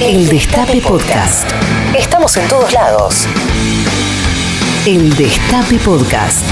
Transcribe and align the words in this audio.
El 0.00 0.28
Destape 0.28 0.80
Podcast. 0.80 1.50
Estamos 1.98 2.36
en 2.36 2.48
todos 2.48 2.72
lados. 2.72 3.26
El 4.86 5.12
Destape 5.16 5.76
Podcast. 5.78 6.44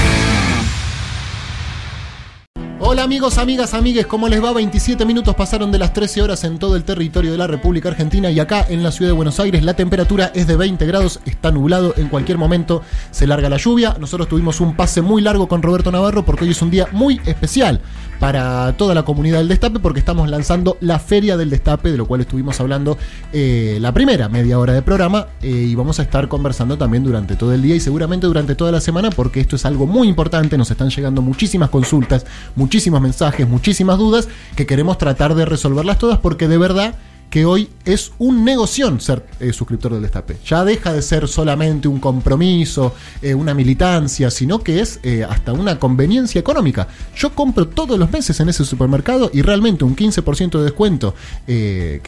Hola 2.79 3.03
amigos, 3.03 3.37
amigas, 3.37 3.73
amigues, 3.73 4.05
¿cómo 4.05 4.27
les 4.27 4.43
va? 4.43 4.51
27 4.51 5.05
minutos 5.05 5.33
pasaron 5.33 5.71
de 5.71 5.77
las 5.77 5.93
13 5.93 6.21
horas 6.21 6.43
en 6.43 6.59
todo 6.59 6.75
el 6.75 6.83
territorio 6.83 7.31
de 7.31 7.37
la 7.37 7.47
República 7.47 7.89
Argentina 7.89 8.29
y 8.29 8.39
acá 8.39 8.65
en 8.67 8.83
la 8.83 8.91
ciudad 8.91 9.11
de 9.11 9.15
Buenos 9.15 9.39
Aires 9.39 9.63
la 9.63 9.75
temperatura 9.75 10.31
es 10.35 10.45
de 10.45 10.57
20 10.57 10.85
grados, 10.85 11.21
está 11.25 11.49
nublado, 11.51 11.93
en 11.97 12.09
cualquier 12.09 12.37
momento 12.37 12.83
se 13.11 13.27
larga 13.27 13.49
la 13.49 13.57
lluvia. 13.57 13.95
Nosotros 13.99 14.27
tuvimos 14.27 14.59
un 14.59 14.75
pase 14.75 15.01
muy 15.01 15.21
largo 15.21 15.47
con 15.47 15.61
Roberto 15.61 15.91
Navarro 15.91 16.25
porque 16.25 16.43
hoy 16.43 16.51
es 16.51 16.61
un 16.61 16.69
día 16.69 16.87
muy 16.91 17.21
especial 17.25 17.81
para 18.19 18.75
toda 18.77 18.95
la 18.95 19.03
comunidad 19.03 19.39
del 19.39 19.47
Destape 19.47 19.79
porque 19.79 19.99
estamos 19.99 20.29
lanzando 20.29 20.77
la 20.81 20.99
Feria 20.99 21.37
del 21.37 21.49
Destape, 21.49 21.91
de 21.91 21.97
lo 21.97 22.05
cual 22.05 22.21
estuvimos 22.21 22.59
hablando 22.59 22.97
eh, 23.33 23.77
la 23.81 23.93
primera 23.93 24.29
media 24.29 24.59
hora 24.59 24.73
de 24.73 24.81
programa 24.81 25.27
eh, 25.41 25.49
y 25.49 25.75
vamos 25.75 25.99
a 25.99 26.03
estar 26.03 26.27
conversando 26.27 26.77
también 26.77 27.03
durante 27.03 27.35
todo 27.35 27.53
el 27.53 27.61
día 27.61 27.75
y 27.75 27.79
seguramente 27.79 28.27
durante 28.27 28.55
toda 28.55 28.71
la 28.71 28.81
semana 28.81 29.09
porque 29.09 29.39
esto 29.39 29.55
es 29.55 29.65
algo 29.65 29.87
muy 29.87 30.07
importante, 30.07 30.57
nos 30.57 30.71
están 30.71 30.89
llegando 30.89 31.21
muchísimas 31.21 31.69
consultas, 31.69 32.25
muchísimos 32.55 33.01
mensajes, 33.01 33.47
muchísimas 33.47 33.97
dudas 33.97 34.27
que 34.55 34.65
queremos 34.65 34.97
tratar 34.97 35.35
de 35.35 35.45
resolverlas 35.45 35.99
todas 35.99 36.19
porque 36.19 36.47
de 36.47 36.57
verdad 36.57 36.95
que 37.29 37.45
hoy 37.45 37.69
es 37.85 38.11
un 38.17 38.43
negocio 38.43 38.87
ser 38.99 39.25
eh, 39.39 39.51
suscriptor 39.53 39.93
del 39.93 40.01
Destape. 40.01 40.37
Ya 40.45 40.63
deja 40.63 40.93
de 40.93 41.01
ser 41.01 41.27
solamente 41.27 41.87
un 41.87 41.99
compromiso, 41.99 42.93
eh, 43.21 43.33
una 43.33 43.53
militancia, 43.53 44.29
sino 44.29 44.59
que 44.59 44.81
es 44.81 44.99
eh, 45.03 45.25
hasta 45.27 45.51
una 45.51 45.79
conveniencia 45.79 46.39
económica. 46.39 46.87
Yo 47.15 47.33
compro 47.33 47.67
todos 47.67 47.97
los 47.97 48.11
meses 48.11 48.39
en 48.39 48.49
ese 48.49 48.63
supermercado 48.65 49.29
y 49.33 49.41
realmente 49.41 49.83
un 49.83 49.95
15% 49.95 50.57
de 50.59 50.63
descuento 50.63 51.15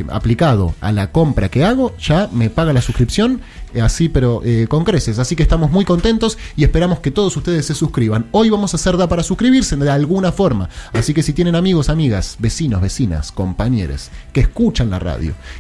aplicado 0.10 0.76
a 0.82 0.92
la 0.92 1.12
compra 1.12 1.50
que 1.50 1.64
hago 1.64 1.96
ya 1.98 2.30
me 2.32 2.50
paga 2.50 2.74
la 2.74 2.82
suscripción 2.82 3.42
así 3.82 4.10
pero 4.10 4.42
con 4.68 4.84
creces. 4.84 5.20
Así 5.20 5.36
que 5.36 5.44
estamos 5.44 5.72
muy 5.72 5.86
contentos 5.86 6.38
y 6.56 6.64
esperamos 6.64 7.00
que 7.00 7.12
todos 7.12 7.36
ustedes 7.36 7.66
se 7.66 7.76
suscriban. 7.76 8.28
Hoy 8.32 8.50
vamos 8.50 8.74
a 8.74 8.78
hacer 8.78 8.98
da 8.98 9.08
para 9.08 9.24
suscribirse 9.24 9.76
de 9.76 9.90
alguna 9.90 10.32
forma. 10.32 10.70
Así 10.94 11.14
que 11.14 11.24
si 11.24 11.34
tienen 11.34 11.56
amigos, 11.56 11.90
amigas, 11.90 12.36
vecinos, 12.40 12.82
vecinas, 12.82 13.32
compañeros 13.32 14.10
que 14.34 14.42
escuchan 14.42 14.90
la 14.90 15.00
radio, 15.00 15.09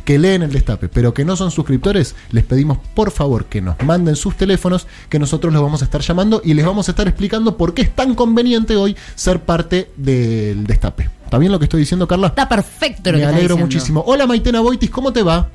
que 0.06 0.20
leen 0.20 0.44
el 0.44 0.52
destape, 0.52 0.90
pero 0.90 1.14
que 1.14 1.26
no 1.26 1.36
son 1.36 1.52
suscriptores, 1.52 2.16
les 2.32 2.44
pedimos 2.44 2.78
por 2.94 3.12
favor 3.12 3.46
que 3.46 3.62
nos 3.62 3.82
manden 3.84 4.16
sus 4.16 4.36
teléfonos, 4.36 4.88
que 5.10 5.20
nosotros 5.20 5.54
los 5.54 5.62
vamos 5.62 5.82
a 5.82 5.86
estar 5.86 6.02
llamando 6.02 6.42
y 6.44 6.54
les 6.54 6.66
vamos 6.66 6.88
a 6.88 6.92
estar 6.92 7.08
explicando 7.08 7.58
por 7.58 7.74
qué 7.74 7.84
es 7.84 7.96
tan 7.96 8.16
conveniente 8.16 8.76
hoy 8.76 8.96
ser 9.16 9.42
parte 9.42 9.92
del 9.98 10.66
destape. 10.66 11.10
¿Está 11.24 11.38
bien 11.38 11.52
lo 11.52 11.60
que 11.60 11.66
estoy 11.66 11.82
diciendo, 11.82 12.08
Carla? 12.08 12.28
Está 12.28 12.50
perfecto 12.50 13.12
lo 13.12 13.18
Me 13.18 13.24
que 13.24 13.30
alegro 13.30 13.58
muchísimo. 13.58 14.04
Hola 14.08 14.26
Maitena 14.26 14.62
Boitis, 14.62 14.90
¿cómo 14.90 15.14
te 15.14 15.24
va? 15.24 15.50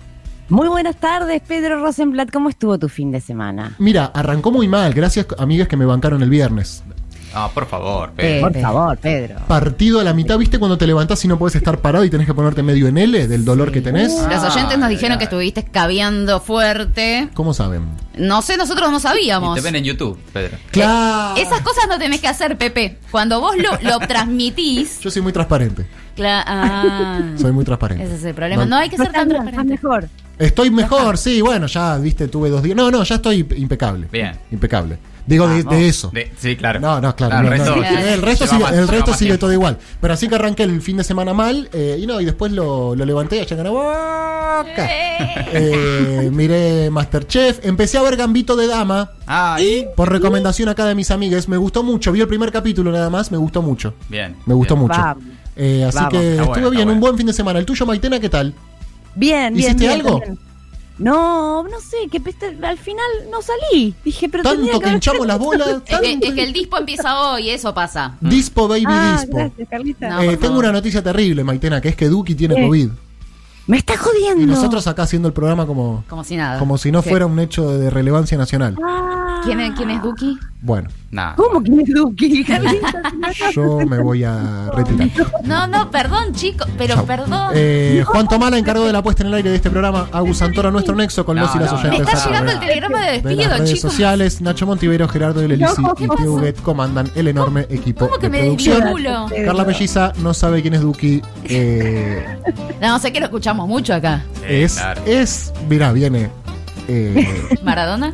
Muy 0.49 0.69
buenas 0.69 0.97
tardes, 0.97 1.43
Pedro 1.47 1.81
Rosenblatt. 1.81 2.31
¿Cómo 2.31 2.51
estuvo 2.51 2.79
tu 2.79 2.89
fin 2.89 3.11
de 3.11 3.21
semana? 3.21 3.75
Mira, 3.79 4.07
arrancó 4.07 4.51
muy 4.51 4.69
mal, 4.69 4.93
gracias 4.93 5.27
amigas 5.39 5.69
que 5.69 5.77
me 5.77 5.87
bancaron 5.87 6.23
el 6.23 6.29
viernes. 6.29 6.85
Ah, 7.35 7.51
por 7.53 7.67
favor, 7.67 8.13
Pedro. 8.15 8.49
Por 8.49 8.61
favor, 8.61 8.97
Pedro. 8.99 9.37
Partido 9.49 10.01
a 10.01 10.05
la 10.05 10.15
mitad, 10.15 10.39
¿viste 10.39 10.59
cuando 10.59 10.79
te 10.79 10.87
levantás 10.87 11.25
y 11.25 11.29
no 11.29 11.39
puedes 11.39 11.57
estar 11.57 11.79
parado 11.79 12.05
y 12.05 12.11
tenés 12.11 12.27
que 12.27 12.35
ponerte 12.35 12.63
medio 12.63 12.87
en 12.87 12.97
L 12.99 13.27
del 13.27 13.45
dolor 13.45 13.73
que 13.73 13.81
tenés? 13.81 14.13
Los 14.13 14.43
oyentes 14.45 14.79
nos 14.79 14.89
Ay, 14.89 14.95
dijeron 14.95 15.19
que 15.19 15.25
estuviste 15.25 15.61
escabeando 15.61 16.41
fuerte. 16.41 17.29
¿Cómo 17.35 17.53
saben? 17.55 17.83
No 18.17 18.43
sé, 18.43 18.57
nosotros 18.57 18.91
no 18.91 18.99
Y 18.99 19.01
sabíamos. 19.01 19.55
te 19.57 19.61
ven 19.61 19.75
en 19.77 19.85
YouTube, 19.85 20.19
Pedro. 20.33 20.57
Claro. 20.71 21.41
Esas 21.41 21.61
cosas 21.63 21.87
no 21.89 21.99
tenés 21.99 22.21
que 22.21 22.29
hacer, 22.29 22.57
Pepe. 22.57 22.99
Cuando 23.11 23.41
vos 23.41 23.57
lo, 23.57 23.71
lo 23.91 23.99
transmitís. 24.07 25.01
Yo 25.01 25.11
soy 25.11 25.23
muy 25.23 25.33
transparente. 25.33 25.87
cla- 26.17 26.45
ah, 26.47 27.21
Soy 27.41 27.51
muy 27.53 27.65
transparente. 27.65 28.05
ese 28.05 28.15
es 28.15 28.25
el 28.25 28.35
problema. 28.35 28.65
No 28.67 28.77
hay 28.77 28.89
que 28.89 28.97
ser 28.97 29.11
tan 29.13 29.23
Estás 29.29 29.43
transparente. 29.43 29.73
mejor. 29.83 30.09
Estoy 30.39 30.71
mejor, 30.71 31.17
sí, 31.19 31.41
bueno, 31.41 31.67
ya, 31.67 31.97
viste, 31.99 32.27
tuve 32.29 32.51
dos 32.51 32.63
días. 32.63 32.77
No, 32.77 32.91
no, 32.91 33.03
ya 33.05 33.17
estoy 33.17 33.47
impecable. 33.57 34.09
Bien. 34.11 34.33
Impecable. 34.51 34.99
Digo, 35.27 35.49
de, 35.49 35.63
de 35.63 35.89
eso. 35.89 36.11
De- 36.13 36.31
sí, 36.39 36.55
claro. 36.57 36.81
No, 36.81 37.01
no, 37.01 37.17
claro. 37.17 37.37
Ah, 37.37 37.43
no, 37.43 37.53
el 37.53 37.59
no, 37.59 37.65
resto, 37.65 37.77
no. 37.77 37.99
El 37.99 38.23
resto, 38.23 38.45
lleva 38.45 38.57
sigue, 38.57 38.65
más- 38.65 38.73
el 38.75 38.89
resto 38.89 39.15
sigue 39.15 39.39
todo 39.39 39.53
igual. 39.53 39.79
Pero 40.01 40.13
así 40.15 40.29
que 40.29 40.35
arranqué 40.35 40.65
el 40.65 40.83
fin 40.83 40.99
de 40.99 41.05
semana 41.05 41.33
mal 41.33 41.69
eh, 41.73 41.99
y 42.01 42.07
no, 42.07 42.21
y 42.21 42.25
después 42.27 42.53
lo, 42.53 42.95
lo 42.95 43.05
levanté 43.07 43.37
y 43.37 43.41
allá 43.41 43.57
en 43.57 43.65
la 43.65 43.71
boca. 43.71 44.89
Eh, 45.53 46.29
miré 46.33 46.91
Masterchef. 46.91 47.65
Empecé 47.65 47.99
a 47.99 48.03
ver 48.03 48.17
Gambito 48.17 48.57
de 48.57 48.67
Dama 48.67 49.11
Ah, 49.27 49.57
y. 49.61 49.87
por 49.97 50.11
recomendación 50.13 50.69
acá 50.69 50.85
de 50.85 50.95
mis 50.95 51.11
amigues. 51.11 51.49
Me 51.49 51.57
gustó 51.57 51.83
mucho. 51.83 52.13
Vi 52.13 52.21
el 52.21 52.29
primer 52.29 52.53
capítulo 52.53 52.91
nada 52.93 53.09
más. 53.11 53.31
Me 53.33 53.39
gustó 53.39 53.63
mucho. 53.63 53.95
Bien. 54.09 54.37
Me 54.47 54.55
gustó 54.55 54.75
bien. 54.77 54.87
mucho. 54.89 55.01
Eh, 55.57 55.85
así 55.89 55.97
Vamos. 55.97 56.13
que 56.13 56.31
Está 56.33 56.43
estuve 56.43 56.61
bueno, 56.63 56.71
bien. 56.71 56.89
Un 56.91 57.01
buen 57.01 57.17
fin 57.17 57.27
de 57.27 57.33
semana. 57.33 57.59
¿El 57.59 57.65
tuyo, 57.65 57.87
Maitena, 57.87 58.21
qué 58.21 58.29
tal? 58.29 58.53
Bien, 59.15 59.55
bien. 59.55 59.57
¿Hiciste 59.71 59.87
bien, 59.87 60.01
algo? 60.07 60.21
bien. 60.21 60.39
No, 60.99 61.65
no 61.65 61.81
sé, 61.81 62.09
que 62.11 62.21
peste- 62.21 62.57
al 62.65 62.79
final 62.79 63.05
no 63.31 63.39
salí. 63.43 63.95
Dije, 64.05 64.29
pero 64.29 64.45
Tanto 64.45 64.79
que 64.81 64.91
hinchamos 64.91 65.27
las 65.27 65.39
bolas. 65.41 65.69
Es 65.87 65.99
que, 66.01 66.11
tanto- 66.11 66.27
es 66.27 66.35
que 66.35 66.43
el 66.45 66.53
dispo 66.53 66.79
empieza 66.79 67.21
hoy, 67.33 67.51
eso 67.51 67.75
pasa. 67.75 68.17
Dispo, 68.21 68.69
baby, 68.69 68.85
Ah, 68.87 69.19
dispo. 69.21 69.37
gracias, 69.39 69.69
Carlita. 69.69 70.09
No, 70.09 70.23
Eh, 70.23 70.37
tengo 70.37 70.59
una 70.59 70.71
noticia 70.73 71.03
terrible, 71.03 71.43
Maitena, 71.43 71.81
que 71.81 71.89
es 71.89 71.97
que 71.97 72.09
Duki 72.09 72.35
tiene 72.35 72.55
¿Qué? 72.55 72.63
COVID. 72.67 72.89
Me 73.67 73.79
está 73.79 73.97
jodiendo. 73.97 74.43
Y 74.43 74.47
nosotros 74.47 74.87
acá 74.87 75.05
haciendo 75.05 75.27
el 75.27 75.35
programa 75.35 75.67
como, 75.67 76.05
Como 76.09 76.23
si 76.23 76.37
nada. 76.37 76.59
como 76.59 76.77
si 76.79 76.93
no 76.93 77.03
fuera 77.03 77.25
un 77.27 77.39
hecho 77.41 77.71
de 77.79 77.89
relevancia 77.91 78.37
nacional. 78.37 78.77
Ah. 78.85 79.41
¿Quién 79.45 79.59
es, 79.61 79.73
¿Quién 79.75 79.91
es 79.91 80.03
Duki? 80.03 80.39
Bueno, 80.63 80.89
Nah. 81.15 81.37
¿Cómo 81.37 81.63
que 81.63 81.71
es 81.83 81.95
Duki? 81.95 82.43
Carlita, 82.45 82.93
yo 83.55 83.79
me 83.87 84.01
voy 84.01 84.25
a 84.25 84.69
retirar. 84.75 85.09
No, 85.45 85.69
no, 85.69 85.89
perdón, 85.89 86.33
chicos, 86.35 86.67
pero 86.77 86.97
Chau. 86.97 87.07
perdón. 87.07 87.53
Eh, 87.55 88.03
Juan 88.05 88.27
Tomala, 88.27 88.59
encargado 88.59 88.85
de 88.87 88.93
la 88.93 89.01
puesta 89.01 89.23
en 89.23 89.29
el 89.29 89.35
aire 89.35 89.51
de 89.51 89.57
este 89.57 89.71
programa. 89.71 90.09
Agus 90.11 90.39
Santoro, 90.39 90.73
nuestro 90.73 90.97
nexo 90.97 91.25
con 91.25 91.37
No, 91.37 91.43
los 91.43 91.55
y 91.55 91.59
las 91.61 91.71
no, 91.73 91.79
oyentes. 91.79 92.01
Me 92.07 92.13
está 92.13 92.27
llegando 92.27 92.51
el 92.53 92.59
telegrama 92.59 92.99
de 92.99 93.07
de 93.07 93.13
las 93.13 93.23
despido, 93.23 93.51
redes 93.59 93.71
chicos. 93.75 93.93
sociales. 93.93 94.41
Nacho 94.41 94.67
Montivero, 94.67 95.07
Gerardo 95.09 95.39
de 95.41 95.47
Lelisi 95.49 95.81
No, 95.83 95.93
y 95.93 95.95
¿qué 95.95 96.09
Teo 96.17 96.33
Huguet 96.35 96.61
comandan 96.63 97.09
el 97.15 97.29
enorme 97.29 97.67
equipo 97.71 98.07
¿Cómo 98.09 98.19
que 98.19 98.29
de 98.29 98.31
me 98.31 98.39
producción. 98.41 99.29
Carla 99.45 99.65
Pelliza 99.67 100.13
no 100.21 100.35
sabe 100.35 100.63
quién 100.63 100.75
es 100.75 100.81
Duki. 100.81 101.23
Eh, 101.45 102.27
No, 102.81 102.99
sé 102.99 103.13
que 103.13 103.21
lo 103.21 103.27
escuchamos 103.27 103.69
mucho 103.69 103.95
acá. 103.95 104.25
Es, 104.49 104.75
claro. 104.79 105.01
es, 105.07 105.53
mirá, 105.69 105.93
viene. 105.93 106.29
eh, 106.89 107.57
¿Maradona? 107.63 108.13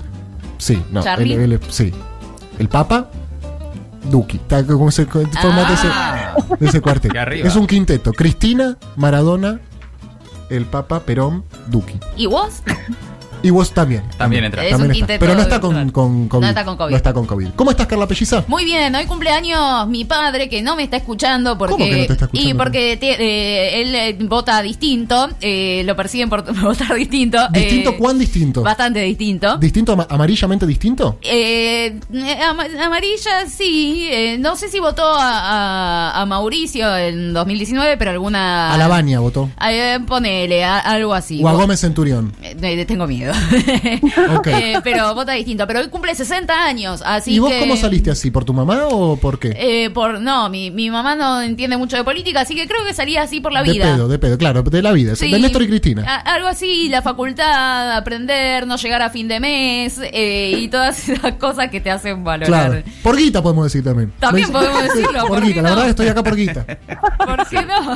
Sí, 0.58 0.82
no, 0.92 1.02
Charlie. 1.02 1.32
él- 1.36 1.52
él- 1.54 1.60
sí. 1.70 1.94
El 2.60 2.68
Papa, 2.68 3.10
Duki. 4.10 4.36
Está 4.36 4.64
como 4.66 4.90
ese 4.90 5.06
co- 5.06 5.26
formato 5.40 5.72
ese- 5.72 5.88
Ah, 5.90 6.34
de 6.58 6.66
ese 6.68 6.80
arriba. 7.22 7.48
Es 7.48 7.56
un 7.56 7.66
quinteto. 7.66 8.12
Cristina, 8.12 8.76
Maradona, 8.96 9.60
el 10.50 10.66
Papa, 10.66 11.00
Perón, 11.00 11.42
Duki. 11.68 11.98
¿Y 12.18 12.26
vos? 12.26 12.62
Y 13.42 13.50
vos 13.50 13.72
también. 13.72 14.02
También 14.16 14.44
entra. 14.44 14.64
Es 14.64 14.74
un 14.74 14.82
está. 14.82 14.92
quinteto 14.94 15.20
Pero 15.20 15.34
no 15.34 15.40
está 15.42 15.60
con, 15.60 16.28
COVID. 16.28 16.42
No 16.42 16.48
está 16.48 16.64
con 16.64 16.76
COVID. 16.76 16.90
No 16.90 16.96
está 16.96 17.12
con 17.12 17.26
COVID. 17.26 17.48
¿Cómo 17.56 17.70
estás, 17.70 17.86
Carla 17.86 18.06
Pelliza? 18.06 18.44
Muy 18.48 18.64
bien, 18.64 18.94
hoy 18.94 19.06
cumpleaños 19.06 19.86
mi 19.88 20.04
padre 20.04 20.48
que 20.48 20.62
no 20.62 20.76
me 20.76 20.82
está 20.84 20.96
escuchando 20.98 21.56
porque 21.56 21.72
¿Cómo 21.72 21.84
que 21.86 21.90
no 21.92 22.06
te 22.06 22.12
está 22.12 22.24
escuchando? 22.26 22.50
y 22.50 22.54
porque 22.54 22.96
te- 22.98 23.12
eh, 23.22 23.80
él 23.82 23.94
eh, 23.94 24.16
vota 24.28 24.60
distinto, 24.62 25.28
eh, 25.40 25.82
lo 25.86 25.96
persiguen 25.96 26.28
por 26.28 26.44
votar 26.62 26.94
distinto. 26.94 27.38
¿Distinto 27.50 27.90
eh, 27.90 27.96
cuán 27.98 28.18
distinto? 28.18 28.62
Bastante 28.62 29.00
distinto. 29.00 29.56
¿Distinto 29.58 29.92
ama- 29.92 30.06
amarillamente 30.10 30.66
distinto? 30.66 31.18
Ama- 32.48 32.66
amarilla, 32.84 33.46
sí. 33.48 34.08
eh, 34.10 34.36
no 34.38 34.56
sé 34.56 34.68
si 34.68 34.80
votó 34.80 35.04
a, 35.04 36.10
a- 36.12 36.20
a 36.22 36.26
Mauricio 36.26 36.96
en 36.96 37.32
2019, 37.32 37.96
pero 37.96 38.10
alguna. 38.10 38.72
A 38.72 38.76
la 38.76 38.88
Baña 38.88 39.20
votó. 39.20 39.48
Eh, 39.66 39.98
ponele, 40.06 40.64
a- 40.64 40.78
algo 40.80 41.14
así. 41.14 41.40
O 41.42 41.48
a 41.48 41.52
Gómez 41.52 41.80
Centurión. 41.80 42.32
Tengo 42.86 43.06
miedo. 43.06 43.29
Ok. 44.36 44.46
Eh, 44.46 44.80
pero 44.84 45.14
vota 45.14 45.32
distinto. 45.32 45.66
Pero 45.66 45.80
hoy 45.80 45.88
cumple 45.88 46.14
60 46.14 46.64
años, 46.64 47.02
así 47.04 47.34
¿Y 47.34 47.38
vos 47.38 47.50
que- 47.50 47.58
cómo 47.60 47.76
saliste 47.76 48.10
así? 48.10 48.30
¿Por 48.30 48.44
tu 48.44 48.52
mamá 48.52 48.86
o 48.88 49.16
por 49.16 49.38
qué? 49.38 49.54
Eh, 49.56 49.90
por 49.90 50.20
no, 50.20 50.48
mi, 50.48 50.70
mi 50.70 50.90
mamá 50.90 51.14
no 51.14 51.40
entiende 51.42 51.76
mucho 51.76 51.96
de 51.96 52.04
política, 52.04 52.40
así 52.42 52.54
que 52.54 52.66
creo 52.66 52.84
que 52.86 52.94
salía 52.94 53.22
así 53.22 53.40
por 53.40 53.52
la 53.52 53.62
de 53.62 53.72
vida. 53.72 53.84
pedo, 53.94 54.08
de 54.08 54.18
pedo, 54.18 54.38
claro, 54.38 54.62
de 54.62 54.82
la 54.82 54.92
vida. 54.92 55.16
Sí. 55.16 55.30
De 55.30 55.38
Néstor 55.38 55.62
y 55.62 55.68
Cristina. 55.68 56.04
A- 56.06 56.34
algo 56.34 56.48
así, 56.48 56.88
la 56.88 57.02
facultad, 57.02 57.92
aprender, 57.96 58.66
no 58.66 58.76
llegar 58.76 59.02
a 59.02 59.10
fin 59.10 59.28
de 59.28 59.40
mes 59.40 60.00
eh, 60.12 60.56
y 60.58 60.68
todas 60.68 61.08
esas 61.08 61.34
cosas 61.34 61.70
que 61.70 61.80
te 61.80 61.90
hacen 61.90 62.24
valorar. 62.24 62.70
Claro. 62.70 62.82
Por 63.02 63.16
guita 63.16 63.42
podemos 63.42 63.64
decir 63.64 63.82
también. 63.84 64.12
También 64.18 64.50
podemos 64.50 64.82
decirlo, 64.82 65.20
Por 65.20 65.28
¿por 65.28 65.40
qué 65.40 65.46
guita, 65.48 65.62
la 65.62 65.70
verdad 65.70 65.88
estoy 65.88 66.08
acá 66.08 66.22
por 66.22 66.36
guita. 66.36 66.64
¿Por 66.64 67.48
qué 67.48 67.62
no? 67.64 67.94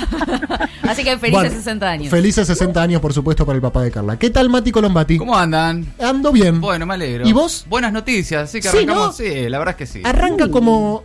así 0.83 1.03
que 1.05 1.17
felices 1.19 1.31
Bueno, 1.33 1.51
60 1.51 1.89
años. 1.91 2.11
Felices 2.11 2.47
60 2.47 2.83
años, 2.83 3.01
por 3.01 3.13
supuesto, 3.13 3.45
para 3.47 3.57
el 3.57 3.63
papá 3.63 3.83
de 3.83 3.91
Carla. 3.91 4.17
¿Qué 4.19 4.31
tal, 4.31 4.49
Mati 4.49 4.71
Colombati? 4.73 5.19
¿Cómo 5.25 5.39
andan? 5.39 5.87
Ando 5.99 6.33
bien. 6.33 6.61
Bueno, 6.61 6.85
me 6.85 6.93
alegro. 6.95 7.27
¿Y 7.27 7.33
vos? 7.33 7.65
Buenas 7.67 7.95
noticias, 7.95 8.51
sí 8.51 8.61
que 8.61 8.69
Sí, 8.69 8.77
arrancamos. 8.77 9.07
¿no? 9.07 9.13
Sí, 9.13 9.49
la 9.49 9.59
verdad 9.59 9.71
es 9.73 9.77
que 9.79 9.87
sí. 9.87 10.03
Arranca 10.05 10.51
como 10.51 11.05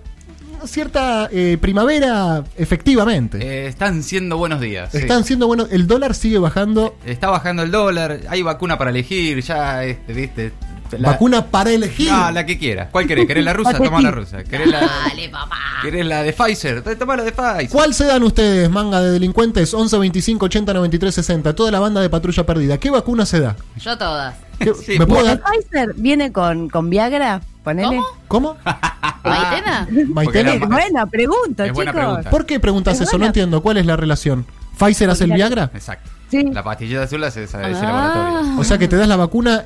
cierta 0.65 1.29
eh, 1.31 1.57
primavera, 1.61 2.43
efectivamente. 2.57 3.37
Eh, 3.41 3.67
están 3.67 4.03
siendo 4.03 4.37
buenos 4.37 4.59
días. 4.59 4.89
sí. 4.91 4.97
Están 4.97 5.23
siendo 5.23 5.47
buenos. 5.47 5.71
El 5.71 5.87
dólar 5.87 6.13
sigue 6.15 6.37
bajando. 6.37 6.97
Está 7.05 7.29
bajando 7.29 7.63
el 7.63 7.71
dólar, 7.71 8.19
hay 8.27 8.41
vacuna 8.41 8.77
para 8.77 8.89
elegir, 8.89 9.41
ya, 9.41 9.85
este, 9.85 10.11
viste, 10.11 10.51
La- 10.97 11.09
Vacuna 11.11 11.45
para 11.45 11.71
elegir. 11.71 12.11
No, 12.11 12.31
la 12.31 12.45
que 12.45 12.57
quieras. 12.57 12.87
¿Cuál 12.91 13.05
querés? 13.07 13.27
¿Querés 13.27 13.43
la 13.45 13.53
rusa? 13.53 13.73
Toma 13.77 14.01
la 14.01 14.11
rusa. 14.11 14.43
¿Querés 14.43 14.67
la, 14.67 14.79
Dale, 14.81 15.29
papá. 15.29 15.57
¿Querés 15.81 16.05
la 16.05 16.23
de 16.23 16.33
Pfizer? 16.33 16.81
Toma 16.97 17.15
la 17.17 17.23
de 17.23 17.31
Pfizer. 17.31 17.69
¿Cuál 17.69 17.93
se 17.93 18.05
dan 18.05 18.23
ustedes, 18.23 18.69
manga 18.69 18.99
de 19.01 19.11
delincuentes? 19.11 19.73
11 19.73 19.97
25 19.99 20.45
80 20.45 20.73
93 20.73 21.13
60. 21.15 21.53
Toda 21.55 21.71
la 21.71 21.79
banda 21.79 22.01
de 22.01 22.09
patrulla 22.09 22.45
perdida. 22.45 22.77
¿Qué 22.77 22.89
vacuna 22.89 23.25
se 23.25 23.39
da? 23.39 23.55
Yo 23.77 23.97
todas. 23.97 24.35
¿Qué- 24.57 24.73
Sí, 24.73 24.97
¿Me 24.99 25.05
puedo 25.07 25.21
¿El 25.21 25.27
dar? 25.27 25.41
Pfizer 25.43 25.93
viene 25.95 26.31
con, 26.31 26.69
con 26.69 26.89
Viagra? 26.89 27.41
Ponele. 27.63 27.99
¿Cómo? 28.27 28.55
¿Cómo? 28.55 28.57
¿Maitena? 29.23 29.87
Maitena. 30.13 30.65
Buena 30.65 31.05
pregunta, 31.05 31.65
Es 31.65 31.73
buena 31.73 31.91
chicos. 31.91 32.05
pregunta. 32.05 32.29
¿Por 32.29 32.45
qué 32.45 32.59
preguntas 32.59 32.95
Es 33.01 33.07
eso? 33.07 33.17
No 33.17 33.25
entiendo. 33.25 33.61
¿Cuál 33.61 33.77
es 33.77 33.85
la 33.85 33.95
relación? 33.95 34.45
¿Pfizer 34.77 35.09
hace 35.09 35.25
el 35.25 35.33
Viagra? 35.33 35.69
Exacto. 35.73 36.09
Sí. 36.31 36.43
La 36.51 36.63
pastillita 36.63 37.03
azul 37.03 37.23
hace 37.23 37.43
esa 37.43 37.57
de 37.59 37.71
ese 37.71 37.81
Ah. 37.85 37.91
laboratorio. 37.91 38.59
O 38.59 38.63
sea 38.63 38.77
que 38.77 38.87
te 38.87 38.95
das 38.95 39.07
la 39.07 39.15
vacuna 39.15 39.65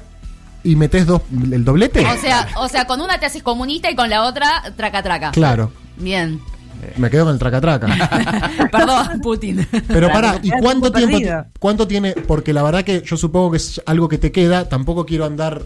y 0.63 0.75
metes 0.75 1.05
dos, 1.05 1.21
el 1.51 1.63
doblete. 1.65 2.05
O 2.05 2.17
sea, 2.17 2.47
o 2.57 2.67
sea, 2.67 2.85
con 2.85 3.01
una 3.01 3.19
te 3.19 3.25
haces 3.25 3.43
comunista 3.43 3.89
y 3.91 3.95
con 3.95 4.09
la 4.09 4.23
otra 4.23 4.63
traca 4.75 5.03
traca. 5.03 5.31
Claro. 5.31 5.71
Bien. 5.97 6.39
Me 6.97 7.09
quedo 7.09 7.23
con 7.25 7.33
el 7.33 7.39
traca-traca. 7.39 7.87
Perdón, 8.71 9.21
Putin. 9.21 9.65
Pero 9.87 10.11
pará, 10.11 10.39
¿y 10.43 10.49
cuánto 10.51 10.91
tiempo, 10.91 11.17
cuánto 11.57 11.87
tiene? 11.87 12.11
Porque 12.11 12.51
la 12.51 12.61
verdad 12.61 12.83
que 12.83 13.01
yo 13.05 13.15
supongo 13.15 13.51
que 13.51 13.57
es 13.57 13.81
algo 13.85 14.09
que 14.09 14.17
te 14.17 14.33
queda. 14.33 14.67
Tampoco 14.67 15.05
quiero 15.05 15.23
andar 15.23 15.61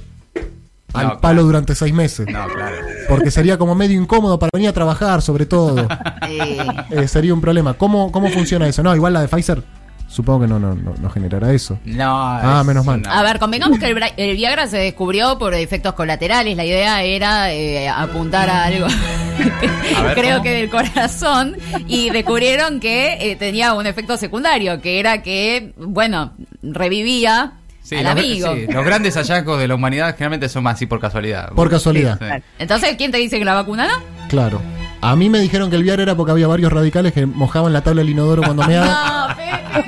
al 0.93 1.03
No, 1.03 1.09
claro. 1.09 1.19
palo 1.21 1.43
durante 1.43 1.73
seis 1.73 1.91
meses. 1.93 2.27
No, 2.31 2.45
claro. 2.47 2.75
Porque 3.09 3.31
sería 3.31 3.57
como 3.57 3.73
medio 3.73 3.99
incómodo 3.99 4.37
para 4.37 4.51
venir 4.53 4.69
a 4.69 4.73
trabajar, 4.73 5.21
sobre 5.23 5.45
todo. 5.47 5.87
Eh, 6.29 6.57
Eh, 6.91 7.07
sería 7.07 7.33
un 7.33 7.41
problema. 7.41 7.73
¿Cómo, 7.73 8.11
¿Cómo 8.11 8.29
funciona 8.29 8.67
eso? 8.67 8.83
No, 8.83 8.95
igual 8.95 9.13
la 9.13 9.21
de 9.21 9.27
Pfizer, 9.27 9.63
supongo 10.07 10.41
que 10.41 10.47
no, 10.47 10.59
no, 10.59 10.73
no, 10.75 10.93
no 10.99 11.09
generará 11.09 11.51
eso. 11.53 11.77
No. 11.85 12.05
Ah, 12.17 12.63
menos 12.65 12.85
mal. 12.85 13.03
a 13.07 13.23
ver, 13.23 13.39
convengamos 13.39 13.77
que 13.79 13.87
el, 13.87 13.95
Bra- 13.95 14.13
el 14.17 14.35
Viagra 14.35 14.67
se 14.67 14.77
descubrió 14.77 15.37
por 15.37 15.53
efectos 15.53 15.93
colaterales. 15.93 16.55
La 16.55 16.65
idea 16.65 17.03
era 17.03 17.51
eh, 17.53 17.87
apuntar 17.89 18.49
a 18.49 18.63
algo, 18.65 18.87
A 19.97 20.01
ver, 20.03 20.13
creo 20.15 20.31
¿cómo? 20.37 20.43
que 20.43 20.51
del 20.51 20.69
corazón, 20.69 21.55
y 21.87 22.09
descubrieron 22.09 22.79
que 22.79 23.17
eh, 23.31 23.35
tenía 23.35 23.73
un 23.73 23.85
efecto 23.85 24.17
secundario, 24.17 24.81
que 24.81 24.99
era 24.99 25.21
que, 25.21 25.73
bueno, 25.77 26.33
revivía 26.63 27.53
Sí, 27.83 27.95
al 27.95 28.03
los, 28.03 28.11
amigo. 28.13 28.53
sí, 28.55 28.65
los 28.69 28.83
grandes 28.85 29.15
hallazgos 29.15 29.59
de 29.59 29.67
la 29.67 29.75
humanidad 29.75 30.11
generalmente 30.17 30.49
son 30.49 30.63
más 30.63 30.75
así 30.75 30.85
por 30.87 30.99
casualidad. 30.99 31.49
Por 31.53 31.69
casualidad. 31.69 32.19
Sí. 32.19 32.43
Entonces, 32.59 32.95
¿quién 32.97 33.11
te 33.11 33.17
dice 33.17 33.39
que 33.39 33.45
la 33.45 33.53
vacuna 33.53 33.87
no? 33.87 34.27
Claro. 34.27 34.61
A 35.01 35.15
mí 35.15 35.29
me 35.29 35.39
dijeron 35.39 35.69
que 35.69 35.75
el 35.75 35.83
Viagra 35.83 36.03
era 36.03 36.15
porque 36.15 36.31
había 36.31 36.47
varios 36.47 36.71
radicales 36.71 37.13
que 37.13 37.25
mojaban 37.25 37.73
la 37.73 37.81
tabla 37.81 38.01
del 38.01 38.09
inodoro 38.09 38.43
cuando 38.43 38.63
me 38.67 38.75
No, 38.75 39.27
Pepe, 39.35 39.83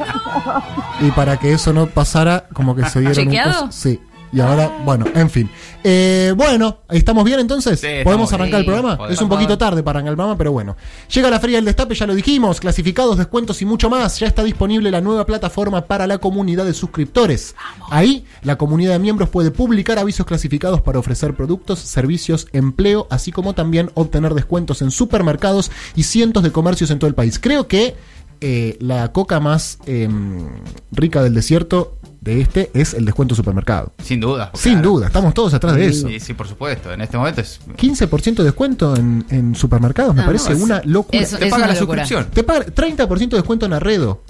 no. 0.99 1.07
Y 1.07 1.11
para 1.11 1.37
que 1.37 1.53
eso 1.53 1.73
no 1.73 1.87
pasara, 1.87 2.45
como 2.53 2.75
que 2.75 2.85
se 2.85 2.99
dieron 2.99 3.15
¿Chequeado? 3.15 3.71
Sí. 3.71 3.99
Y 4.31 4.39
ahora, 4.39 4.81
bueno, 4.85 5.05
en 5.13 5.29
fin. 5.29 5.49
Eh, 5.83 6.33
bueno, 6.35 6.79
¿estamos 6.89 7.23
bien 7.23 7.39
entonces? 7.39 7.79
Sí, 7.79 7.87
¿Podemos 8.03 8.31
arrancar 8.31 8.59
el 8.59 8.65
programa? 8.65 8.97
Podemos. 8.97 9.17
Es 9.17 9.21
un 9.21 9.29
poquito 9.29 9.57
tarde 9.57 9.81
para 9.81 9.97
arrancar 9.97 10.11
el 10.11 10.17
programa, 10.17 10.37
pero 10.37 10.51
bueno. 10.51 10.77
Llega 11.13 11.29
la 11.29 11.39
Feria 11.39 11.57
del 11.57 11.65
Destape, 11.65 11.95
ya 11.95 12.05
lo 12.05 12.13
dijimos, 12.13 12.59
clasificados, 12.59 13.17
descuentos 13.17 13.61
y 13.61 13.65
mucho 13.65 13.89
más. 13.89 14.19
Ya 14.19 14.27
está 14.27 14.43
disponible 14.43 14.91
la 14.91 15.01
nueva 15.01 15.25
plataforma 15.25 15.85
para 15.85 16.05
la 16.05 16.19
comunidad 16.19 16.65
de 16.65 16.73
suscriptores. 16.73 17.55
Ahí, 17.89 18.25
la 18.43 18.57
comunidad 18.57 18.93
de 18.93 18.99
miembros 18.99 19.29
puede 19.29 19.51
publicar 19.51 19.97
avisos 19.97 20.25
clasificados 20.25 20.81
para 20.81 20.99
ofrecer 20.99 21.35
productos, 21.35 21.79
servicios, 21.79 22.47
empleo, 22.53 23.07
así 23.09 23.31
como 23.31 23.53
también 23.53 23.89
obtener 23.95 24.33
descuentos 24.33 24.81
en 24.81 24.91
supermercados 24.91 25.71
y 25.95 26.03
cientos 26.03 26.43
de 26.43 26.51
comercios 26.51 26.91
en 26.91 26.99
todo 26.99 27.07
el 27.07 27.15
país. 27.15 27.39
Creo 27.39 27.67
que 27.67 27.95
eh, 28.41 28.77
la 28.79 29.11
coca 29.11 29.41
más 29.41 29.79
em, 29.85 30.47
rica 30.91 31.21
del 31.21 31.33
desierto 31.33 31.97
de 32.21 32.41
este 32.41 32.69
es 32.73 32.93
el 32.93 33.05
descuento 33.05 33.33
supermercado. 33.35 33.93
Sin 34.03 34.19
duda. 34.19 34.51
Sin 34.53 34.73
claro. 34.73 34.89
duda, 34.89 35.07
estamos 35.07 35.33
todos 35.33 35.53
atrás 35.53 35.75
de 35.75 35.87
eso. 35.87 36.07
Sí, 36.07 36.19
sí, 36.19 36.33
por 36.33 36.47
supuesto. 36.47 36.91
En 36.91 37.01
este 37.01 37.17
momento 37.17 37.41
es. 37.41 37.59
15% 37.77 38.35
de 38.35 38.43
descuento 38.43 38.95
en, 38.95 39.25
en 39.29 39.55
supermercados, 39.55 40.13
me 40.13 40.21
No, 40.21 40.27
parece 40.27 40.53
es- 40.53 40.61
una 40.61 40.81
locura. 40.85 41.19
es- 41.21 41.31
Te 41.31 41.49
paga 41.49 41.67
la 41.67 41.73
locura. 41.79 42.05
suscripción. 42.05 42.25
Te 42.33 42.43
paga 42.43 42.65
30% 42.65 43.29
de 43.29 43.37
descuento 43.37 43.65
en 43.65 43.73
Arredo. 43.73 44.21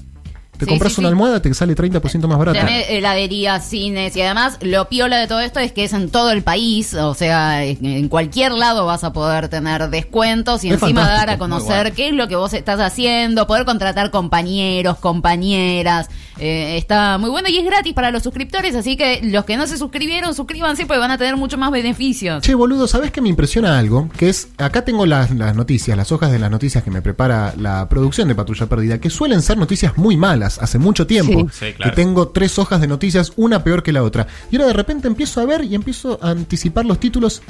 Te 0.59 0.65
Sí, 0.65 0.69
compras 0.71 0.93
sí, 0.93 0.99
una 1.01 1.07
sí. 1.07 1.13
almohada, 1.13 1.41
te 1.41 1.53
sale 1.53 1.73
30% 1.75 2.27
más 2.27 2.37
barata. 2.37 2.59
Tenés 2.59 2.89
heladerías, 2.89 3.65
cines 3.67 4.15
y 4.15 4.21
además 4.21 4.57
lo 4.61 4.87
piola 4.89 5.17
de 5.17 5.25
todo 5.27 5.39
esto 5.39 5.59
es 5.59 5.71
que 5.71 5.85
es 5.85 5.93
en 5.93 6.09
todo 6.11 6.31
el 6.31 6.43
país, 6.43 6.93
o 6.93 7.13
sea, 7.15 7.63
en 7.65 8.09
cualquier 8.09 8.51
lado 8.51 8.85
vas 8.85 9.03
a 9.03 9.13
poder 9.13 9.47
tener 9.47 9.89
descuentos 9.89 10.63
y 10.65 10.69
Es 10.69 10.81
encima 10.81 11.07
dar 11.07 11.29
a 11.29 11.37
conocer 11.37 11.81
bueno. 11.83 11.95
qué 11.95 12.09
es 12.09 12.13
lo 12.13 12.27
que 12.27 12.35
vos 12.35 12.53
estás 12.53 12.79
haciendo, 12.81 13.47
poder 13.47 13.63
contratar 13.65 14.11
compañeros, 14.11 14.97
compañeras, 14.99 16.09
eh, 16.39 16.75
está 16.77 17.17
muy 17.17 17.29
bueno 17.29 17.47
y 17.49 17.57
es 17.57 17.65
gratis 17.65 17.93
para 17.93 18.11
los 18.11 18.23
suscriptores, 18.23 18.75
así 18.75 18.97
que 18.97 19.21
los 19.23 19.45
que 19.45 19.55
no 19.57 19.65
se 19.67 19.77
suscribieron, 19.77 20.33
suscríbanse 20.35 20.85
porque 20.85 20.99
van 20.99 21.11
a 21.11 21.17
tener 21.17 21.37
mucho 21.37 21.57
más 21.57 21.71
beneficios. 21.71 22.41
Che, 22.43 22.53
boludo, 22.55 22.87
¿sabés 22.87 23.11
que 23.11 23.21
me 23.21 23.29
impresiona 23.29 23.79
algo? 23.79 24.09
Que 24.17 24.29
es, 24.29 24.49
acá 24.57 24.83
tengo 24.83 25.05
las, 25.05 25.31
las 25.31 25.55
noticias, 25.55 25.95
las 25.95 26.11
hojas 26.11 26.31
de 26.31 26.39
las 26.39 26.51
noticias 26.51 26.83
que 26.83 26.91
me 26.91 27.01
prepara 27.01 27.53
la 27.57 27.87
producción 27.87 28.27
de 28.27 28.35
Patrulla 28.35 28.65
Perdida, 28.67 28.99
que 28.99 29.09
suelen 29.09 29.41
ser 29.41 29.57
noticias 29.57 29.97
muy 29.97 30.17
malas 30.17 30.48
hace 30.57 30.79
mucho 30.79 31.05
tiempo. 31.05 31.47
Sí. 31.51 31.67
Sí, 31.67 31.73
claro. 31.73 31.91
Que 31.91 31.95
tengo 31.95 32.29
tres 32.29 32.57
hojas 32.57 32.81
de 32.81 32.87
noticias, 32.87 33.33
una 33.35 33.63
peor 33.63 33.83
que 33.83 33.93
la 33.93 34.01
otra. 34.03 34.25
Y 34.49 34.55
ahora 34.55 34.67
de 34.67 34.73
repente 34.73 35.07
empiezo 35.07 35.41
a 35.41 35.45
ver 35.45 35.63
y 35.63 35.75
empiezo 35.75 36.17
a 36.21 36.31
anticipar 36.31 36.85
los 36.85 36.99
títulos. 36.99 37.41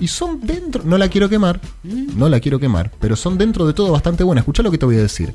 Y 0.00 0.08
son 0.08 0.40
dentro, 0.44 0.82
no 0.84 0.98
la 0.98 1.08
quiero 1.08 1.28
quemar, 1.28 1.60
no 1.84 2.28
la 2.28 2.40
quiero 2.40 2.58
quemar, 2.58 2.90
pero 2.98 3.14
son 3.14 3.38
dentro 3.38 3.66
de 3.66 3.72
todo 3.72 3.92
bastante 3.92 4.24
buenas. 4.24 4.42
Escucha 4.42 4.62
lo 4.62 4.70
que 4.72 4.78
te 4.78 4.86
voy 4.86 4.96
a 4.96 5.02
decir. 5.02 5.32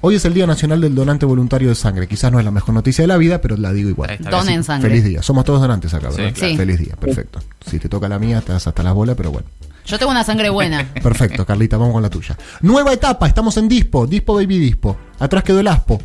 Hoy 0.00 0.14
es 0.14 0.24
el 0.24 0.32
Día 0.32 0.46
Nacional 0.46 0.80
del 0.80 0.94
Donante 0.94 1.26
Voluntario 1.26 1.68
de 1.68 1.74
Sangre. 1.74 2.06
Quizás 2.06 2.30
no 2.32 2.38
es 2.38 2.44
la 2.44 2.50
mejor 2.50 2.72
noticia 2.74 3.02
de 3.02 3.08
la 3.08 3.16
vida, 3.18 3.40
pero 3.42 3.56
la 3.58 3.72
digo 3.72 3.90
igual. 3.90 4.16
Donen 4.30 4.62
Sí. 4.62 4.66
sangre. 4.68 4.88
Feliz 4.88 5.04
día. 5.04 5.22
Somos 5.22 5.44
todos 5.44 5.60
donantes 5.60 5.92
acá, 5.92 6.10
Sí, 6.12 6.16
¿verdad? 6.18 6.34
claro. 6.34 6.50
Sí. 6.52 6.56
Feliz 6.56 6.78
día, 6.78 6.96
perfecto. 6.96 7.40
Si 7.68 7.78
te 7.78 7.88
toca 7.88 8.08
la 8.08 8.18
mía, 8.18 8.38
estás 8.38 8.66
hasta 8.66 8.82
las 8.82 8.94
bolas, 8.94 9.16
pero 9.16 9.32
bueno. 9.32 9.48
Yo 9.84 9.98
tengo 9.98 10.12
una 10.12 10.24
sangre 10.24 10.48
buena. 10.48 10.88
Perfecto, 11.02 11.44
Carlita, 11.44 11.76
vamos 11.76 11.92
con 11.92 12.02
la 12.02 12.08
tuya. 12.08 12.38
Nueva 12.62 12.90
etapa, 12.94 13.26
estamos 13.26 13.54
en 13.58 13.68
Dispo, 13.68 14.06
Dispo 14.06 14.34
Baby 14.34 14.58
Dispo. 14.58 14.96
Atrás 15.18 15.42
quedó 15.44 15.60
el 15.60 15.68
Aspo, 15.68 16.00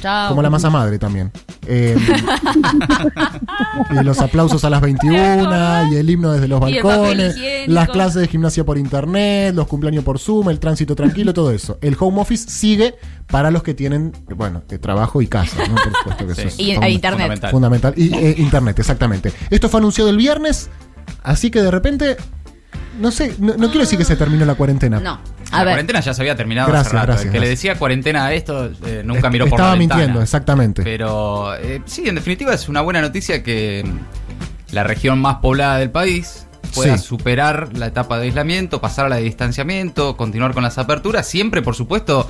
Chao. 0.00 0.28
como 0.30 0.42
la 0.42 0.50
masa 0.50 0.68
madre 0.70 0.98
también. 0.98 1.30
Eh, 1.66 1.96
y 3.90 4.04
los 4.04 4.18
aplausos 4.20 4.64
a 4.64 4.70
las 4.70 4.80
21, 4.80 5.92
y 5.92 5.96
el 5.96 6.10
himno 6.10 6.32
desde 6.32 6.48
los 6.48 6.60
Y 6.68 6.76
el 6.76 6.82
papel 6.82 6.98
balcones, 7.00 7.36
higiénico. 7.36 7.72
las 7.72 7.88
clases 7.88 8.22
de 8.22 8.28
gimnasia 8.28 8.64
por 8.64 8.78
internet, 8.78 9.54
los 9.54 9.66
cumpleaños 9.66 10.04
por 10.04 10.18
Zoom, 10.18 10.50
el 10.50 10.58
tránsito 10.58 10.94
tranquilo, 10.94 11.32
todo 11.32 11.50
eso. 11.50 11.78
El 11.80 11.96
home 11.98 12.20
office 12.20 12.50
sigue 12.50 12.94
para 13.28 13.50
los 13.50 13.62
que 13.62 13.74
tienen, 13.74 14.12
bueno, 14.36 14.62
trabajo 14.80 15.22
y 15.22 15.26
casa, 15.26 15.56
¿no? 15.68 15.74
Por 15.74 15.96
supuesto 15.96 16.26
que 16.26 16.34
Sí. 16.34 16.40
eso 16.42 16.48
es 16.48 16.60
Y- 16.60 16.70
e 16.70 16.74
funda- 16.74 16.88
internet. 16.90 17.18
Fundamental. 17.50 17.50
Fundamental. 17.50 17.94
Y 17.96 18.14
eh, 18.14 18.34
internet, 18.38 18.78
exactamente. 18.78 19.32
Esto 19.50 19.68
fue 19.68 19.78
anunciado 19.80 20.10
el 20.10 20.16
viernes, 20.16 20.68
así 21.22 21.50
que 21.50 21.62
de 21.62 21.70
repente, 21.70 22.16
no 22.98 23.10
sé, 23.10 23.34
no, 23.38 23.54
no 23.56 23.66
quiero 23.68 23.80
decir 23.80 23.98
que 23.98 24.04
se 24.04 24.16
terminó 24.16 24.44
la 24.44 24.54
cuarentena. 24.54 25.00
No. 25.00 25.20
La 25.52 25.58
A 25.60 25.64
ver. 25.64 25.72
cuarentena 25.74 26.00
ya 26.00 26.14
se 26.14 26.22
había 26.22 26.34
terminado 26.36 26.68
Gracias, 26.68 26.86
hace 26.88 26.96
rato. 26.96 27.06
gracias, 27.08 27.26
el 27.26 27.32
que 27.32 27.40
le 27.40 27.48
decía 27.48 27.78
cuarentena 27.78 28.26
a 28.26 28.32
esto 28.32 28.70
eh, 28.86 29.02
nunca 29.04 29.30
miró 29.30 29.44
por 29.46 29.54
Estaba 29.58 29.72
la 29.74 29.78
ventana. 29.78 29.98
mintiendo, 30.00 30.22
exactamente. 30.22 30.82
Pero 30.82 31.54
eh, 31.56 31.82
sí, 31.86 32.08
en 32.08 32.14
definitiva 32.16 32.52
es 32.54 32.68
una 32.68 32.80
buena 32.80 33.00
noticia 33.00 33.42
que 33.42 33.84
la 34.72 34.82
región 34.84 35.20
más 35.20 35.36
poblada 35.36 35.78
del 35.78 35.90
país 35.90 36.46
pueda 36.74 36.98
Sí. 36.98 37.04
superar 37.04 37.68
la 37.76 37.86
etapa 37.86 38.18
de 38.18 38.24
aislamiento, 38.24 38.80
pasar 38.80 39.06
a 39.06 39.08
la 39.08 39.16
de 39.16 39.22
distanciamiento, 39.22 40.16
continuar 40.16 40.54
con 40.54 40.64
las 40.64 40.76
aperturas, 40.78 41.28
siempre, 41.28 41.62
por 41.62 41.76
supuesto, 41.76 42.28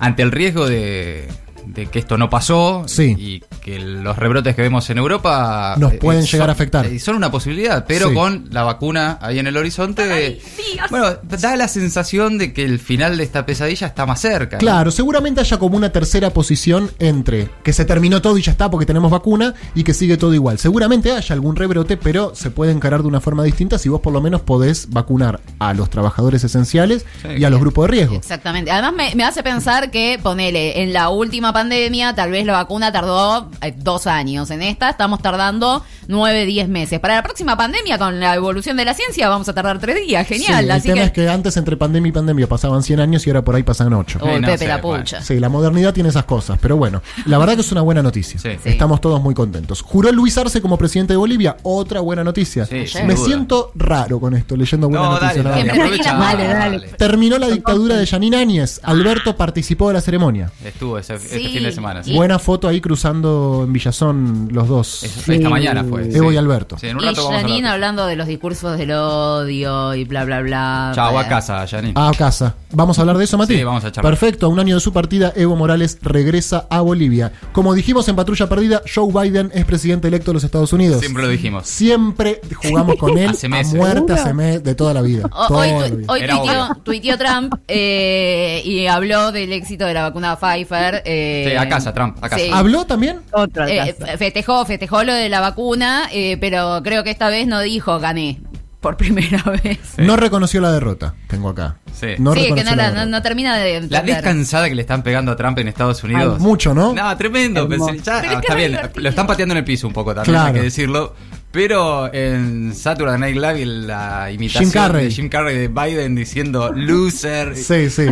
ante 0.00 0.22
el 0.22 0.32
riesgo 0.32 0.68
de, 0.68 1.28
de 1.66 1.86
que 1.86 1.98
esto 1.98 2.18
no 2.18 2.28
pasó 2.30 2.84
Sí. 2.86 3.14
y 3.18 3.40
que 3.60 3.78
los 3.78 4.16
rebrotes 4.16 4.54
que 4.56 4.62
vemos 4.62 4.88
en 4.90 4.98
Europa 4.98 5.74
Nos 5.78 5.92
eh, 5.94 5.98
pueden 5.98 6.22
son- 6.22 6.30
llegar 6.32 6.48
a 6.48 6.52
afectar. 6.52 6.86
eh, 6.86 6.98
son 6.98 7.16
una 7.16 7.30
posibilidad, 7.30 7.84
pero 7.86 8.08
Sí. 8.08 8.14
con 8.14 8.46
la 8.50 8.62
vacuna 8.64 9.18
ahí 9.20 9.38
en 9.38 9.46
el 9.46 9.56
horizonte, 9.56 10.40
Dios. 10.74 10.90
bueno, 10.90 11.06
da 11.40 11.56
la 11.56 11.68
sensación 11.68 12.38
de 12.38 12.52
que 12.52 12.64
el 12.64 12.78
final 12.78 13.16
de 13.16 13.24
esta 13.24 13.46
pesadilla 13.46 13.86
está 13.86 14.06
más 14.06 14.20
cerca. 14.20 14.56
¿no? 14.56 14.60
Claro, 14.60 14.90
seguramente 14.90 15.40
haya 15.40 15.58
como 15.58 15.76
una 15.76 15.90
tercera 15.92 16.30
posición 16.30 16.90
entre 16.98 17.48
que 17.62 17.72
se 17.72 17.84
terminó 17.84 18.20
todo 18.22 18.36
y 18.38 18.42
ya 18.42 18.52
está 18.52 18.70
porque 18.70 18.86
tenemos 18.86 19.10
vacuna 19.10 19.54
y 19.74 19.84
que 19.84 19.94
sigue 19.94 20.16
todo 20.16 20.34
igual. 20.34 20.58
Seguramente 20.58 21.12
haya 21.12 21.34
algún 21.34 21.56
rebrote, 21.56 21.96
pero 21.96 22.34
se 22.34 22.50
puede 22.50 22.72
encarar 22.72 23.02
de 23.02 23.08
una 23.08 23.20
forma 23.20 23.42
distinta 23.44 23.78
si 23.78 23.88
vos 23.88 24.00
por 24.00 24.12
lo 24.12 24.20
menos 24.20 24.40
podés 24.42 24.90
vacunar 24.90 25.40
a 25.58 25.74
los 25.74 25.90
trabajadores 25.90 26.44
esenciales 26.44 27.04
Sí, 27.22 27.28
y 27.38 27.44
a 27.44 27.50
los 27.50 27.60
grupos 27.60 27.86
de 27.86 27.90
riesgo. 27.92 28.16
Exactamente. 28.16 28.70
Además 28.70 28.92
me, 28.94 29.14
me 29.14 29.24
hace 29.24 29.42
pensar 29.42 29.90
que, 29.90 30.18
ponele, 30.22 30.82
en 30.82 30.92
la 30.92 31.08
última 31.10 31.51
pandemia 31.52 32.14
tal 32.14 32.30
vez 32.30 32.46
la 32.46 32.52
vacuna 32.54 32.92
tardó 32.92 33.50
eh, 33.60 33.74
dos 33.76 34.06
años. 34.06 34.50
En 34.50 34.62
esta 34.62 34.90
estamos 34.90 35.20
tardando 35.20 35.84
nueve, 36.08 36.46
diez 36.46 36.68
meses. 36.68 37.00
Para 37.00 37.14
la 37.16 37.22
próxima 37.22 37.56
pandemia, 37.56 37.98
con 37.98 38.20
la 38.20 38.34
evolución 38.34 38.76
de 38.76 38.84
la 38.84 38.94
ciencia, 38.94 39.28
vamos 39.28 39.48
a 39.48 39.54
tardar 39.54 39.78
tres 39.78 39.96
días. 40.06 40.26
Genial. 40.26 40.58
Sí, 40.58 40.64
el 40.64 40.70
Así 40.70 40.88
tema 40.88 41.00
que... 41.00 41.04
es 41.06 41.12
que 41.12 41.28
antes 41.28 41.56
entre 41.56 41.76
pandemia 41.76 42.08
y 42.10 42.12
pandemia 42.12 42.46
pasaban 42.46 42.82
100 42.82 43.00
años 43.00 43.26
y 43.26 43.30
ahora 43.30 43.42
por 43.42 43.54
ahí 43.54 43.62
pasan 43.62 43.92
8. 43.92 44.18
Uy, 44.22 44.40
no 44.40 44.46
Pepe 44.46 44.58
sé, 44.58 44.68
la 44.68 44.78
bueno. 44.78 45.02
pucha. 45.04 45.22
Sí, 45.22 45.38
la 45.38 45.48
modernidad 45.48 45.92
tiene 45.94 46.08
esas 46.08 46.24
cosas, 46.24 46.58
pero 46.60 46.76
bueno, 46.76 47.02
la 47.26 47.38
verdad 47.38 47.54
que 47.54 47.60
es 47.62 47.72
una 47.72 47.82
buena 47.82 48.02
noticia. 48.02 48.38
Sí. 48.40 48.50
Sí. 48.62 48.68
Estamos 48.70 49.00
todos 49.00 49.20
muy 49.22 49.34
contentos. 49.34 49.82
Juró 49.82 50.10
Luis 50.12 50.36
Arce 50.38 50.60
como 50.60 50.76
presidente 50.78 51.12
de 51.14 51.16
Bolivia, 51.16 51.56
otra 51.62 52.00
buena 52.00 52.24
noticia. 52.24 52.66
Sí, 52.66 52.84
Me 53.04 53.14
duda. 53.14 53.24
siento 53.26 53.72
raro 53.74 54.20
con 54.20 54.34
esto, 54.34 54.56
leyendo 54.56 54.88
buenas 54.88 55.08
No, 55.10 55.18
dale, 55.20 55.42
dale. 55.42 55.72
Dale, 56.12 56.48
dale. 56.48 56.88
Terminó 56.98 57.38
la 57.38 57.48
dictadura 57.48 57.96
de 57.96 58.06
Yanine 58.06 58.36
Áñez. 58.36 58.80
Alberto 58.82 59.36
participó 59.36 59.88
de 59.88 59.94
la 59.94 60.00
ceremonia. 60.00 60.50
Estuvo 60.64 60.98
ese, 60.98 61.14
ese 61.14 61.28
Sí, 61.38 61.41
este 61.42 61.52
Sí. 61.52 61.58
fin 61.58 61.64
de 61.68 61.72
semana. 61.72 62.02
sí. 62.02 62.14
Buena 62.14 62.38
foto 62.38 62.68
ahí 62.68 62.80
cruzando 62.80 63.62
en 63.66 63.72
Villazón 63.72 64.48
los 64.52 64.68
dos. 64.68 65.02
Esta 65.04 65.48
mañana 65.48 65.84
fue. 65.84 66.08
Evo 66.14 66.28
sí. 66.30 66.34
y 66.34 66.38
Alberto. 66.38 66.78
Sí, 66.78 66.86
en 66.88 66.96
un 66.96 67.02
Y 67.02 67.06
vamos 67.06 67.30
a 67.32 67.40
Janine 67.40 67.68
hablando 67.68 68.06
de 68.06 68.16
los 68.16 68.26
discursos 68.26 68.78
del 68.78 68.92
odio 68.92 69.94
y 69.94 70.04
bla, 70.04 70.24
bla, 70.24 70.40
bla. 70.40 70.92
Chao, 70.94 71.10
a 71.10 71.12
Para- 71.14 71.28
casa, 71.28 71.66
Janine. 71.66 71.94
A 71.96 72.10
casa. 72.16 72.54
¿Vamos 72.72 72.98
a 72.98 73.02
hablar 73.02 73.18
de 73.18 73.24
eso, 73.24 73.36
Mati? 73.36 73.54
Sí, 73.56 73.64
vamos 73.64 73.84
a 73.84 73.92
charlar. 73.92 74.10
Perfecto. 74.12 74.46
A 74.46 74.48
un 74.48 74.58
año 74.60 74.74
de 74.76 74.80
su 74.80 74.92
partida, 74.92 75.32
Evo 75.36 75.56
Morales 75.56 75.98
regresa 76.02 76.66
a 76.70 76.80
Bolivia. 76.80 77.32
Como 77.52 77.74
dijimos 77.74 78.08
en 78.08 78.16
Patrulla 78.16 78.48
Perdida, 78.48 78.82
Joe 78.92 79.12
Biden 79.12 79.50
es 79.54 79.64
presidente 79.64 80.08
electo 80.08 80.30
de 80.30 80.34
los 80.34 80.44
Estados 80.44 80.72
Unidos. 80.72 81.00
Siempre 81.00 81.22
lo 81.22 81.28
dijimos. 81.28 81.66
Siempre 81.66 82.40
jugamos 82.62 82.96
con 82.96 83.18
él 83.18 83.30
Hace 83.32 83.46
a 83.46 83.62
muerte 83.76 84.12
hace 84.12 84.32
mes 84.34 84.62
de 84.64 84.74
toda 84.74 84.94
la 84.94 85.02
vida. 85.02 85.28
O- 85.32 85.48
Toda 85.48 85.60
Hoy, 85.60 85.68
la 85.70 85.88
vida. 85.96 86.06
hoy 86.08 86.20
tuiteó, 86.26 86.68
tuiteó 86.84 87.18
Trump 87.18 87.54
eh, 87.68 88.62
y 88.64 88.86
habló 88.86 89.32
del 89.32 89.52
éxito 89.52 89.84
de 89.86 89.94
la 89.94 90.02
vacuna 90.02 90.36
Pfizer. 90.36 91.02
eh, 91.04 91.31
Sí, 91.50 91.56
a 91.56 91.68
casa, 91.68 91.92
Trump, 91.94 92.16
a 92.22 92.28
casa. 92.28 92.42
sí. 92.44 92.50
¿Habló 92.52 92.84
también? 92.86 93.20
Otra 93.32 93.68
Eh, 93.68 93.94
festejó, 94.18 94.64
festejó 94.66 95.02
lo 95.04 95.12
de 95.14 95.28
la 95.28 95.40
vacuna, 95.40 96.08
eh, 96.12 96.36
pero 96.40 96.80
creo 96.82 97.04
que 97.04 97.10
esta 97.10 97.28
vez 97.28 97.46
no 97.46 97.60
dijo 97.60 97.98
gané 98.00 98.40
por 98.80 98.96
primera 99.02 99.42
vez. 99.62 99.78
Sí. 99.96 100.02
No 100.02 100.16
reconoció 100.16 100.60
la 100.60 100.72
derrota. 100.72 101.14
Tengo 101.28 101.50
acá. 101.50 101.76
Sí. 101.92 102.08
No 102.18 102.34
sí, 102.34 102.52
que 102.52 102.64
no, 102.64 102.74
la 102.74 102.90
no, 102.90 103.06
no 103.06 103.22
termina 103.22 103.56
de 103.56 103.82
La 103.88 104.02
descansada 104.02 104.68
que 104.68 104.74
le 104.74 104.80
están 104.82 105.02
pegando 105.02 105.30
a 105.32 105.36
Trump 105.36 105.58
en 105.60 105.68
Estados 105.68 106.02
Unidos. 106.02 106.36
Ay, 106.38 106.42
mucho, 106.42 106.74
¿no? 106.74 106.92
No, 106.92 107.16
tremendo. 107.16 107.62
Hermoso. 107.70 107.92
pensé- 107.92 108.02
ya- 108.02 108.20
Pero 108.20 108.32
es 108.32 108.38
que 108.38 108.40
está 108.40 108.52
es 108.52 108.56
bien, 108.56 108.70
divertido. 108.72 109.02
lo 109.02 109.08
están 109.08 109.26
pateando 109.26 109.52
en 109.52 109.58
el 109.58 109.64
piso 109.64 109.86
un 109.86 109.92
poco 109.92 110.14
también, 110.14 110.32
Claro. 110.34 110.46
hay 110.48 110.54
que 110.54 110.62
decirlo. 110.62 111.14
Pero 111.52 112.12
en 112.14 112.74
Saturday 112.74 113.18
Night 113.18 113.36
Live 113.36 113.66
la 113.66 114.32
imitación 114.32 114.64
Jim 114.64 114.72
Carrey. 114.72 115.04
de 115.04 115.10
Jim 115.10 115.28
Carrey 115.28 115.58
de 115.58 115.68
Biden 115.68 116.14
diciendo 116.14 116.72
loser. 116.74 117.54
Sí, 117.54 117.90
sí. 117.90 118.06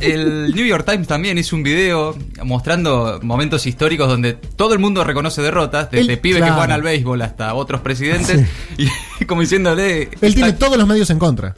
El, 0.00 0.54
New 0.54 0.64
York 0.64 0.86
Times 0.90 1.06
también 1.06 1.36
hizo 1.36 1.56
un 1.56 1.62
video 1.62 2.16
mostrando 2.42 3.20
momentos 3.22 3.66
históricos 3.66 4.08
donde 4.08 4.32
todo 4.32 4.72
el 4.72 4.78
mundo 4.78 5.04
reconoce 5.04 5.42
derrotas, 5.42 5.90
desde 5.90 6.16
pibes 6.16 6.38
claro. 6.38 6.54
que 6.54 6.56
juegan 6.56 6.72
al 6.72 6.82
béisbol 6.82 7.20
hasta 7.20 7.52
otros 7.54 7.82
presidentes, 7.82 8.46
y 8.78 8.88
como 9.26 9.42
diciéndole... 9.42 10.04
Él 10.04 10.08
está- 10.12 10.30
tiene 10.34 10.52
todos 10.54 10.78
los 10.78 10.88
medios 10.88 11.10
en 11.10 11.18
contra. 11.18 11.54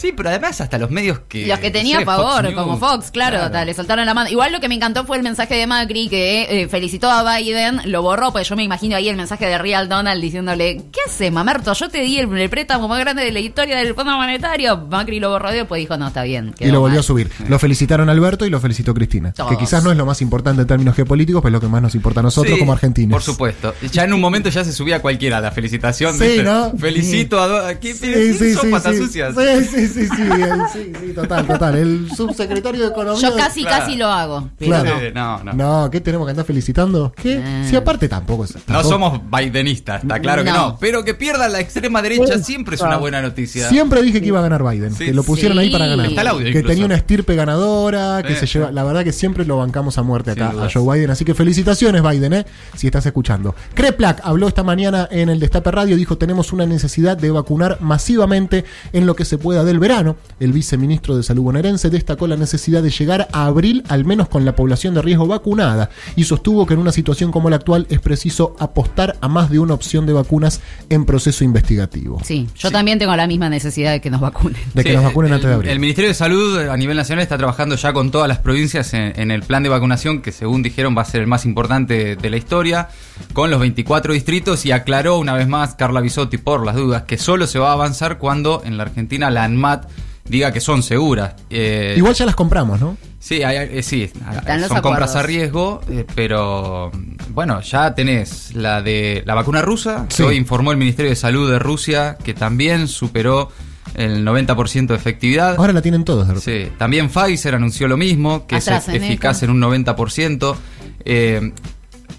Sí, 0.00 0.12
pero 0.16 0.30
además 0.30 0.60
hasta 0.60 0.78
los 0.78 0.90
medios 0.90 1.20
que... 1.28 1.46
Los 1.46 1.58
que 1.58 1.70
tenía 1.70 1.96
a 1.98 2.00
no 2.00 2.00
sé, 2.00 2.06
favor, 2.06 2.44
Fox 2.44 2.54
como 2.54 2.78
Fox, 2.78 3.10
claro, 3.10 3.48
le 3.64 3.74
soltaron 3.74 4.06
la 4.06 4.14
mano. 4.14 4.30
Igual 4.30 4.52
lo 4.52 4.60
que 4.60 4.68
me 4.68 4.74
encantó 4.74 5.04
fue 5.04 5.16
el 5.18 5.22
mensaje 5.22 5.56
de 5.56 5.66
Macri 5.66 6.08
que 6.08 6.62
eh, 6.62 6.68
felicitó 6.68 7.10
a 7.10 7.36
Biden, 7.36 7.82
lo 7.84 8.00
borró, 8.02 8.32
pues 8.32 8.48
yo 8.48 8.56
me 8.56 8.62
imagino 8.62 8.96
ahí 8.96 9.08
el 9.08 9.16
mensaje 9.16 9.46
de 9.46 9.58
Real 9.58 9.88
Donald 9.88 10.22
diciéndole, 10.22 10.76
¿qué 10.90 11.00
hace, 11.06 11.30
mamerto? 11.30 11.72
Yo 11.74 11.88
te 11.90 12.00
di 12.00 12.18
el, 12.18 12.34
el 12.36 12.48
préstamo 12.48 12.88
más 12.88 12.98
grande 13.00 13.24
de 13.24 13.32
la 13.32 13.40
historia 13.40 13.76
del 13.76 13.94
Fondo 13.94 14.16
Monetario. 14.16 14.78
Macri 14.90 15.20
lo 15.20 15.30
borró 15.30 15.52
y 15.52 15.56
después 15.56 15.78
dijo, 15.80 15.96
no, 15.98 16.08
está 16.08 16.22
bien. 16.22 16.54
Y 16.58 16.66
lo 16.68 16.80
volvió 16.80 16.94
mal". 16.96 17.00
a 17.00 17.02
subir. 17.02 17.30
Lo 17.48 17.58
felicitaron 17.58 18.08
Alberto 18.08 18.46
y 18.46 18.50
lo 18.50 18.58
felicitó 18.60 18.94
Cristina. 18.94 19.32
Todos. 19.32 19.50
Que 19.50 19.58
quizás 19.58 19.84
no 19.84 19.90
es 19.90 19.96
lo 19.98 20.06
más 20.06 20.22
importante 20.22 20.62
en 20.62 20.66
términos 20.68 20.96
geopolíticos, 20.96 21.42
pero 21.42 21.50
es 21.50 21.52
lo 21.52 21.60
que 21.60 21.70
más 21.70 21.82
nos 21.82 21.94
importa 21.94 22.20
a 22.20 22.22
nosotros 22.22 22.54
Sí, 22.54 22.58
como 22.58 22.72
argentinos. 22.72 23.12
Por 23.12 23.22
supuesto. 23.22 23.74
Ya 23.92 24.04
en 24.04 24.12
un 24.14 24.20
momento 24.20 24.48
ya 24.48 24.64
se 24.64 24.72
subía 24.72 25.00
cualquiera 25.02 25.40
la 25.40 25.50
felicitación. 25.52 26.16
Sí, 26.16 26.24
¿viste? 26.24 26.42
¿no? 26.42 26.72
Felicito 26.78 27.40
a... 27.40 27.46
Do- 27.46 27.66
¿a 27.66 27.74
¿Qué, 27.74 27.94
Sí, 27.94 28.32
sí, 28.34 28.54
son 28.54 28.62
sí, 28.66 28.70
patas 28.70 28.96
sí. 28.96 29.02
sucias? 29.02 29.34
Sí, 29.70 29.88
sí, 29.92 30.06
sí, 30.06 30.08
sí, 30.16 30.42
sí, 30.72 30.92
sí, 31.08 31.12
total, 31.14 31.46
total. 31.46 31.74
El 31.76 32.10
subsecretario 32.14 32.80
de 32.82 32.88
Economía. 32.88 33.20
Yo 33.20 33.36
casi, 33.36 33.62
Claro. 33.62 33.84
casi 33.84 33.96
lo 33.96 34.06
hago. 34.08 34.48
Pero 34.58 34.70
Claro. 34.80 34.90
no. 35.14 35.38
No, 35.38 35.44
no. 35.44 35.82
No, 35.84 35.90
¿qué 35.90 36.00
tenemos 36.00 36.26
que 36.26 36.30
andar 36.30 36.46
felicitando? 36.46 37.12
¿Qué? 37.16 37.38
Eh. 37.44 37.66
Si 37.68 37.76
aparte 37.76 38.08
tampoco 38.08 38.44
es. 38.44 38.54
No 38.68 38.82
somos 38.84 39.20
bidenistas, 39.30 40.02
está 40.02 40.18
claro 40.20 40.44
que 40.44 40.50
No. 40.50 40.76
Pero 40.80 41.04
que 41.04 41.14
pierda 41.14 41.48
la 41.48 41.60
extrema 41.60 42.02
derecha 42.02 42.38
siempre 42.38 42.76
es 42.76 42.80
una 42.82 42.96
buena 42.96 43.20
noticia. 43.22 43.68
Siempre 43.68 44.02
dije 44.02 44.20
que 44.20 44.26
iba 44.28 44.38
a 44.38 44.42
ganar 44.42 44.62
Biden. 44.62 44.94
Sí. 44.94 45.06
que 45.06 45.14
lo 45.14 45.22
pusieron 45.22 45.58
Sí. 45.58 45.64
ahí 45.64 45.70
para 45.70 45.86
ganar. 45.86 46.06
Está 46.06 46.22
el 46.22 46.28
audio 46.28 46.44
que 46.44 46.48
incluso. 46.50 46.68
tenía 46.68 46.84
una 46.86 46.94
estirpe 46.96 47.34
ganadora, 47.34 48.22
que 48.22 48.32
Eh. 48.34 48.36
se 48.36 48.46
lleva. 48.46 48.70
La 48.72 48.84
verdad 48.84 49.04
que 49.04 49.12
siempre 49.12 49.44
lo 49.44 49.56
bancamos 49.56 49.98
a 49.98 50.02
muerte 50.02 50.30
acá 50.32 50.50
a. 50.50 50.68
Joe 50.72 50.82
Biden. 50.96 51.10
Así 51.10 51.24
que 51.24 51.34
felicitaciones, 51.34 52.02
Biden, 52.02 52.32
¿eh? 52.32 52.46
Si 52.76 52.86
estás 52.86 53.04
escuchando. 53.06 53.54
Kreplak 53.74 54.20
habló 54.24 54.48
esta 54.48 54.62
mañana 54.62 55.08
en 55.10 55.28
el 55.28 55.40
Destape 55.40 55.70
Radio. 55.70 55.96
Dijo: 55.96 56.16
Tenemos 56.18 56.52
una 56.52 56.66
necesidad 56.66 57.16
de 57.16 57.30
vacunar 57.30 57.78
masivamente 57.80 58.64
en 58.92 59.06
lo 59.06 59.14
que 59.16 59.24
se 59.24 59.38
pueda 59.38 59.64
del 59.70 59.78
verano. 59.78 60.16
El 60.38 60.52
viceministro 60.52 61.16
de 61.16 61.22
Salud 61.22 61.44
bonaerense 61.44 61.90
destacó 61.90 62.26
la 62.26 62.36
necesidad 62.36 62.82
de 62.82 62.90
llegar 62.90 63.28
a 63.32 63.46
abril 63.46 63.82
al 63.88 64.04
menos 64.04 64.28
con 64.28 64.44
la 64.44 64.54
población 64.54 64.94
de 64.94 65.02
riesgo 65.02 65.26
vacunada 65.26 65.90
y 66.16 66.24
sostuvo 66.24 66.66
que 66.66 66.74
en 66.74 66.80
una 66.80 66.92
situación 66.92 67.32
como 67.32 67.50
la 67.50 67.56
actual 67.56 67.86
es 67.90 68.00
preciso 68.00 68.56
apostar 68.58 69.16
a 69.20 69.28
más 69.28 69.50
de 69.50 69.58
una 69.58 69.74
opción 69.74 70.06
de 70.06 70.12
vacunas 70.12 70.60
en 70.88 71.04
proceso 71.04 71.44
investigativo. 71.44 72.20
Sí, 72.24 72.48
yo 72.56 72.70
también 72.70 72.98
tengo 72.98 73.14
la 73.16 73.26
misma 73.26 73.48
necesidad 73.48 73.92
de 73.92 74.00
que 74.00 74.10
nos 74.10 74.20
vacunen. 74.20 74.60
De 74.74 74.82
que 74.82 74.90
Sí, 74.90 74.96
nos 74.96 75.04
vacunen 75.04 75.28
el, 75.28 75.34
antes 75.34 75.48
de 75.48 75.54
abril. 75.54 75.70
El 75.70 75.78
Ministerio 75.78 76.08
de 76.08 76.14
Salud 76.14 76.58
a 76.58 76.76
nivel 76.76 76.96
nacional 76.96 77.22
está 77.22 77.38
trabajando 77.38 77.76
ya 77.76 77.92
con 77.92 78.10
todas 78.10 78.28
las 78.28 78.38
provincias 78.38 78.92
en, 78.94 79.12
en 79.16 79.30
el 79.30 79.42
plan 79.42 79.62
de 79.62 79.68
vacunación 79.68 80.20
que 80.20 80.32
según 80.32 80.62
dijeron 80.62 80.96
va 80.96 81.02
a 81.02 81.04
ser 81.04 81.20
el 81.20 81.26
más 81.26 81.44
importante 81.44 82.16
de 82.16 82.30
la 82.30 82.36
historia, 82.36 82.88
con 83.32 83.50
los 83.50 83.60
24 83.60 84.12
distritos 84.12 84.66
y 84.66 84.72
aclaró 84.72 85.18
una 85.18 85.34
vez 85.34 85.46
más 85.48 85.74
Carla 85.74 86.00
Bisotti 86.00 86.38
por 86.38 86.64
las 86.64 86.76
dudas 86.76 87.02
que 87.04 87.18
solo 87.18 87.46
se 87.46 87.58
va 87.58 87.70
a 87.70 87.72
avanzar 87.72 88.18
cuando 88.18 88.62
en 88.64 88.76
la 88.76 88.84
Argentina 88.84 89.30
la 89.30 89.44
ANMAT 89.60 89.88
diga 90.24 90.52
que 90.52 90.60
son 90.60 90.82
seguras. 90.82 91.34
Eh, 91.50 91.94
Igual 91.96 92.14
ya 92.14 92.24
las 92.26 92.34
compramos, 92.36 92.80
¿no? 92.80 92.96
Sí, 93.18 93.42
hay- 93.42 93.68
eh, 93.78 93.82
sí, 93.82 94.10
los 94.58 94.68
son 94.68 94.80
compras 94.80 95.14
a 95.16 95.22
riesgo, 95.22 95.80
eh, 95.90 96.06
pero 96.14 96.90
bueno, 97.34 97.60
ya 97.60 97.94
tenés 97.94 98.54
la 98.54 98.80
de 98.80 99.22
la 99.26 99.34
vacuna 99.34 99.60
rusa, 99.60 100.06
que 100.08 100.22
hoy 100.22 100.36
informó 100.36 100.70
el 100.72 100.78
Ministerio 100.78 101.10
de 101.10 101.16
Salud 101.16 101.50
de 101.50 101.58
Rusia 101.58 102.16
que 102.24 102.32
también 102.32 102.88
superó 102.88 103.50
el 103.94 104.24
90% 104.24 104.86
de 104.94 104.94
efectividad. 104.94 105.56
Ahora 105.58 105.72
la 105.72 105.82
tienen 105.82 106.04
todos. 106.04 106.26
de 106.28 106.34
repente. 106.34 106.68
Sí, 106.68 106.72
también 106.78 107.10
Pfizer 107.10 107.54
anunció 107.56 107.88
lo 107.88 107.96
mismo, 107.96 108.46
que 108.46 108.56
es 108.56 108.68
eficaz 109.10 109.42
en 109.42 109.50
un 109.50 109.60
90%. 109.60 110.56
Eh, 111.04 111.52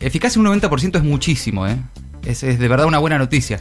eficaz 0.02 0.36
en 0.36 0.46
un 0.46 0.48
90% 0.60 0.98
es 0.98 1.04
muchísimo, 1.04 1.66
¿eh? 1.68 1.78
Es, 2.26 2.44
es 2.44 2.60
de 2.60 2.68
verdad 2.68 2.86
una 2.86 3.00
buena 3.00 3.18
noticia. 3.18 3.60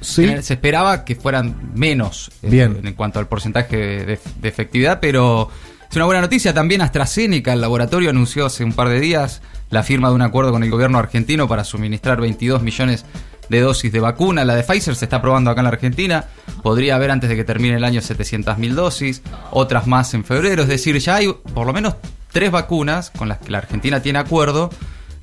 Sí. 0.00 0.26
se 0.42 0.54
esperaba 0.54 1.04
que 1.04 1.14
fueran 1.14 1.72
menos 1.74 2.30
eh, 2.42 2.50
Bien. 2.50 2.80
en 2.84 2.94
cuanto 2.94 3.18
al 3.18 3.26
porcentaje 3.26 3.76
de, 3.76 4.18
de 4.40 4.48
efectividad, 4.48 5.00
pero 5.00 5.48
es 5.90 5.96
una 5.96 6.04
buena 6.04 6.20
noticia. 6.20 6.52
También 6.54 6.82
AstraZeneca, 6.82 7.52
el 7.52 7.60
laboratorio, 7.60 8.10
anunció 8.10 8.46
hace 8.46 8.64
un 8.64 8.72
par 8.72 8.88
de 8.88 9.00
días 9.00 9.42
la 9.70 9.82
firma 9.82 10.08
de 10.08 10.14
un 10.14 10.22
acuerdo 10.22 10.52
con 10.52 10.62
el 10.62 10.70
gobierno 10.70 10.98
argentino 10.98 11.48
para 11.48 11.64
suministrar 11.64 12.20
22 12.20 12.62
millones 12.62 13.04
de 13.48 13.60
dosis 13.60 13.92
de 13.92 14.00
vacuna. 14.00 14.44
La 14.44 14.54
de 14.54 14.62
Pfizer 14.62 14.94
se 14.94 15.04
está 15.04 15.20
probando 15.20 15.50
acá 15.50 15.60
en 15.60 15.64
la 15.64 15.70
Argentina. 15.70 16.24
Podría 16.62 16.96
haber 16.96 17.10
antes 17.10 17.28
de 17.30 17.36
que 17.36 17.44
termine 17.44 17.76
el 17.76 17.84
año 17.84 18.00
700.000 18.00 18.72
dosis, 18.74 19.22
otras 19.50 19.86
más 19.86 20.12
en 20.14 20.24
febrero. 20.24 20.62
Es 20.62 20.68
decir, 20.68 20.98
ya 20.98 21.16
hay 21.16 21.32
por 21.54 21.66
lo 21.66 21.72
menos 21.72 21.96
tres 22.30 22.50
vacunas 22.50 23.10
con 23.10 23.28
las 23.28 23.38
que 23.38 23.50
la 23.50 23.58
Argentina 23.58 24.00
tiene 24.00 24.18
acuerdo 24.18 24.70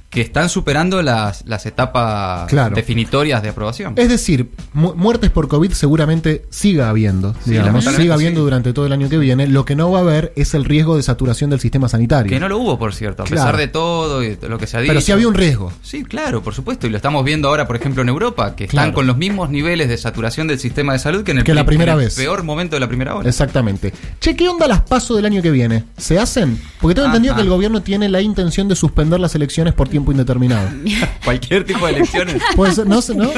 que 0.10 0.22
están 0.22 0.50
superando 0.50 1.04
las, 1.04 1.46
las 1.46 1.68
etapas 1.68 2.48
Claro. 2.50 2.76
definitorias 2.76 3.44
de 3.44 3.50
aprobación. 3.50 3.94
Es 3.96 4.10
decir, 4.10 4.50
mu- 4.74 4.96
muertes 4.96 5.30
por 5.30 5.48
COVID 5.48 5.72
seguramente 5.74 6.46
siga 6.50 6.90
habiendo, 6.90 7.36
Sí, 7.46 7.52
digamos, 7.52 7.86
siga 7.86 8.16
habiendo 8.16 8.40
sí. 8.40 8.44
durante 8.44 8.74
todo 8.74 8.88
el 8.88 8.92
año 8.94 9.08
que 9.08 9.20
viene. 9.20 9.46
Lo 9.48 9.66
que 9.66 9.76
no 9.76 9.92
va 9.92 10.00
a 10.00 10.02
haber 10.02 10.34
es 10.36 10.56
el 10.56 10.66
riesgo 10.66 10.98
de 10.98 11.04
saturación 11.04 11.52
del 11.52 11.60
sistema 11.60 11.88
sanitario. 11.90 12.30
Que 12.32 12.40
no 12.40 12.50
lo 12.50 12.58
hubo, 12.58 12.80
por 12.80 12.96
cierto, 12.96 13.22
a 13.22 13.26
Claro. 13.28 13.44
pesar 13.44 13.58
de 13.58 13.68
todo 13.68 14.24
y 14.24 14.36
lo 14.48 14.58
que 14.58 14.66
se 14.66 14.78
ha 14.78 14.82
dicho. 14.82 14.90
Pero 14.92 15.02
sí 15.02 15.12
había 15.12 15.28
un 15.28 15.36
riesgo. 15.36 15.72
Sí, 15.84 16.04
claro, 16.04 16.42
por 16.42 16.56
supuesto, 16.56 16.88
y 16.88 16.90
lo 16.90 16.98
estamos 16.98 17.24
viendo 17.24 17.48
ahora, 17.48 17.68
por 17.68 17.76
ejemplo, 17.76 18.02
en 18.02 18.10
Europa, 18.10 18.56
que 18.56 18.64
están 18.64 18.78
Claro. 18.86 18.94
con 18.94 19.06
los 19.06 19.16
mismos 19.18 19.52
niveles 19.52 19.90
de 19.90 19.98
saturación 19.98 20.48
del 20.48 20.58
sistema 20.58 20.94
de 20.94 21.00
salud 21.00 21.24
que 21.24 21.32
en 21.32 21.38
el, 21.40 21.44
Que 21.44 21.54
la 21.54 21.62
pri- 21.66 21.76
primera 21.78 21.94
en 21.94 22.00
el 22.00 22.06
vez. 22.06 22.16
peor 22.16 22.42
momento 22.44 22.76
de 22.76 22.80
la 22.80 22.88
primera 22.88 23.16
ola. 23.16 23.30
Exactamente. 23.30 23.94
Che, 24.20 24.36
¿qué 24.36 24.50
onda 24.50 24.68
las 24.68 24.82
pasos 24.82 25.18
del 25.18 25.26
año 25.28 25.44
que 25.44 25.52
viene? 25.52 25.84
¿Se 25.98 26.18
hacen? 26.18 26.60
Porque 26.82 26.96
tengo 26.96 27.08
Ajá. 27.10 27.16
entendido 27.18 27.36
que 27.36 27.42
el 27.42 27.50
gobierno 27.50 27.84
tiene 27.84 28.10
la 28.10 28.22
intención 28.22 28.68
de 28.68 28.76
suspender 28.76 29.20
las 29.20 29.36
elecciones 29.36 29.76
por 29.76 29.88
tiempo 29.88 29.99
indeterminado. 30.12 30.70
Cualquier 31.24 31.66
tipo 31.66 31.86
de 31.86 31.94
elecciones. 31.94 32.42
¿Puede 32.56 32.74
ser? 32.74 32.88
¿No? 32.88 33.02
sé, 33.02 33.16
¿No? 33.16 33.30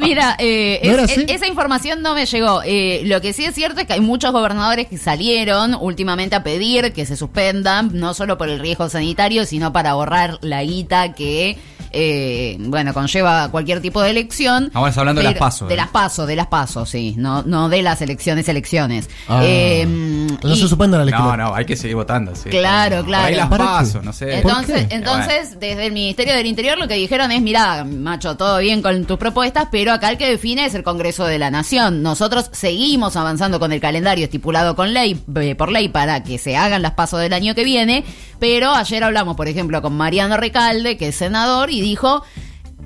Mira, 0.00 0.36
eh, 0.38 0.80
es- 0.82 1.18
esa 1.28 1.46
información 1.46 2.02
no 2.02 2.14
me 2.14 2.26
llegó. 2.26 2.62
Eh, 2.64 3.02
lo 3.04 3.20
que 3.20 3.32
sí 3.32 3.44
es 3.44 3.54
cierto 3.54 3.80
es 3.80 3.86
que 3.86 3.92
hay 3.94 4.00
muchos 4.00 4.32
gobernadores 4.32 4.86
que 4.86 4.98
salieron 4.98 5.74
últimamente 5.80 6.36
a 6.36 6.42
pedir 6.42 6.92
que 6.92 7.06
se 7.06 7.16
suspendan, 7.16 7.90
no 7.92 8.14
solo 8.14 8.38
por 8.38 8.48
el 8.48 8.58
riesgo 8.60 8.88
sanitario, 8.88 9.44
sino 9.46 9.72
para 9.72 9.90
ahorrar 9.90 10.38
la 10.42 10.62
guita 10.62 11.12
que, 11.14 11.56
eh, 11.92 12.56
bueno, 12.60 12.92
conlleva 12.94 13.50
cualquier 13.50 13.80
tipo 13.80 14.00
de 14.02 14.10
elección. 14.10 14.70
Ahora 14.74 14.90
está 14.90 15.00
hablando 15.00 15.20
de 15.20 15.24
las 15.24 15.32
Pero- 15.34 15.44
PASO, 15.44 15.66
De 15.66 15.74
¿eh? 15.74 15.76
las 15.76 15.88
pasos, 15.88 16.26
de 16.26 16.36
las 16.36 16.46
pasos, 16.46 16.88
sí. 16.88 17.14
No, 17.16 17.42
no 17.42 17.68
de 17.68 17.82
las 17.82 18.00
elecciones, 18.02 18.48
elecciones. 18.48 19.08
Ah. 19.28 19.40
Eh, 19.44 19.86
no 19.86 20.52
y- 20.54 20.56
se 20.56 20.68
suspenda 20.68 20.98
la 20.98 21.04
lectura. 21.04 21.36
No, 21.36 21.48
no, 21.50 21.54
hay 21.54 21.64
que 21.64 21.76
seguir 21.76 21.96
votando, 21.96 22.34
sí. 22.34 22.48
Claro, 22.50 23.04
Por 23.04 23.14
ahí 23.14 23.34
claro. 23.34 23.36
las 23.36 23.48
¿Para 23.48 23.64
qué? 23.64 23.70
paso, 23.70 24.02
no 24.02 24.12
sé. 24.12 24.26
¿Por 24.42 24.50
Entonces, 24.52 24.86
entonces 24.90 25.60
desde 25.60 25.86
el 25.86 25.92
Ministerio 25.92 26.34
del 26.34 26.46
Interior 26.46 26.78
lo 26.78 26.88
que 26.88 26.94
dijeron 26.94 27.30
es, 27.32 27.40
mira, 27.42 27.84
macho, 27.84 28.36
todo 28.36 28.58
bien 28.58 28.82
con 28.82 29.04
tus 29.04 29.18
propuestas, 29.18 29.68
pero 29.70 29.92
acá 29.92 30.10
el 30.10 30.18
que 30.18 30.28
define 30.30 30.66
es 30.66 30.74
el 30.74 30.82
Congreso 30.82 31.24
de 31.24 31.38
la 31.38 31.50
Nación. 31.50 32.02
Nosotros 32.02 32.50
seguimos 32.52 33.16
avanzando 33.16 33.58
con 33.60 33.72
el 33.72 33.80
calendario 33.80 34.24
estipulado 34.24 34.76
con 34.76 34.92
ley, 34.92 35.20
eh, 35.36 35.54
por 35.54 35.70
ley 35.70 35.88
para 35.88 36.22
que 36.22 36.38
se 36.38 36.56
hagan 36.56 36.82
las 36.82 36.92
pasos 36.92 37.20
del 37.20 37.32
año 37.32 37.54
que 37.54 37.64
viene, 37.64 38.04
pero 38.38 38.72
ayer 38.74 39.02
hablamos, 39.04 39.36
por 39.36 39.48
ejemplo, 39.48 39.82
con 39.82 39.96
Mariano 39.96 40.36
Recalde, 40.36 40.96
que 40.96 41.08
es 41.08 41.16
senador, 41.16 41.70
y 41.70 41.77
dijo... 41.80 42.24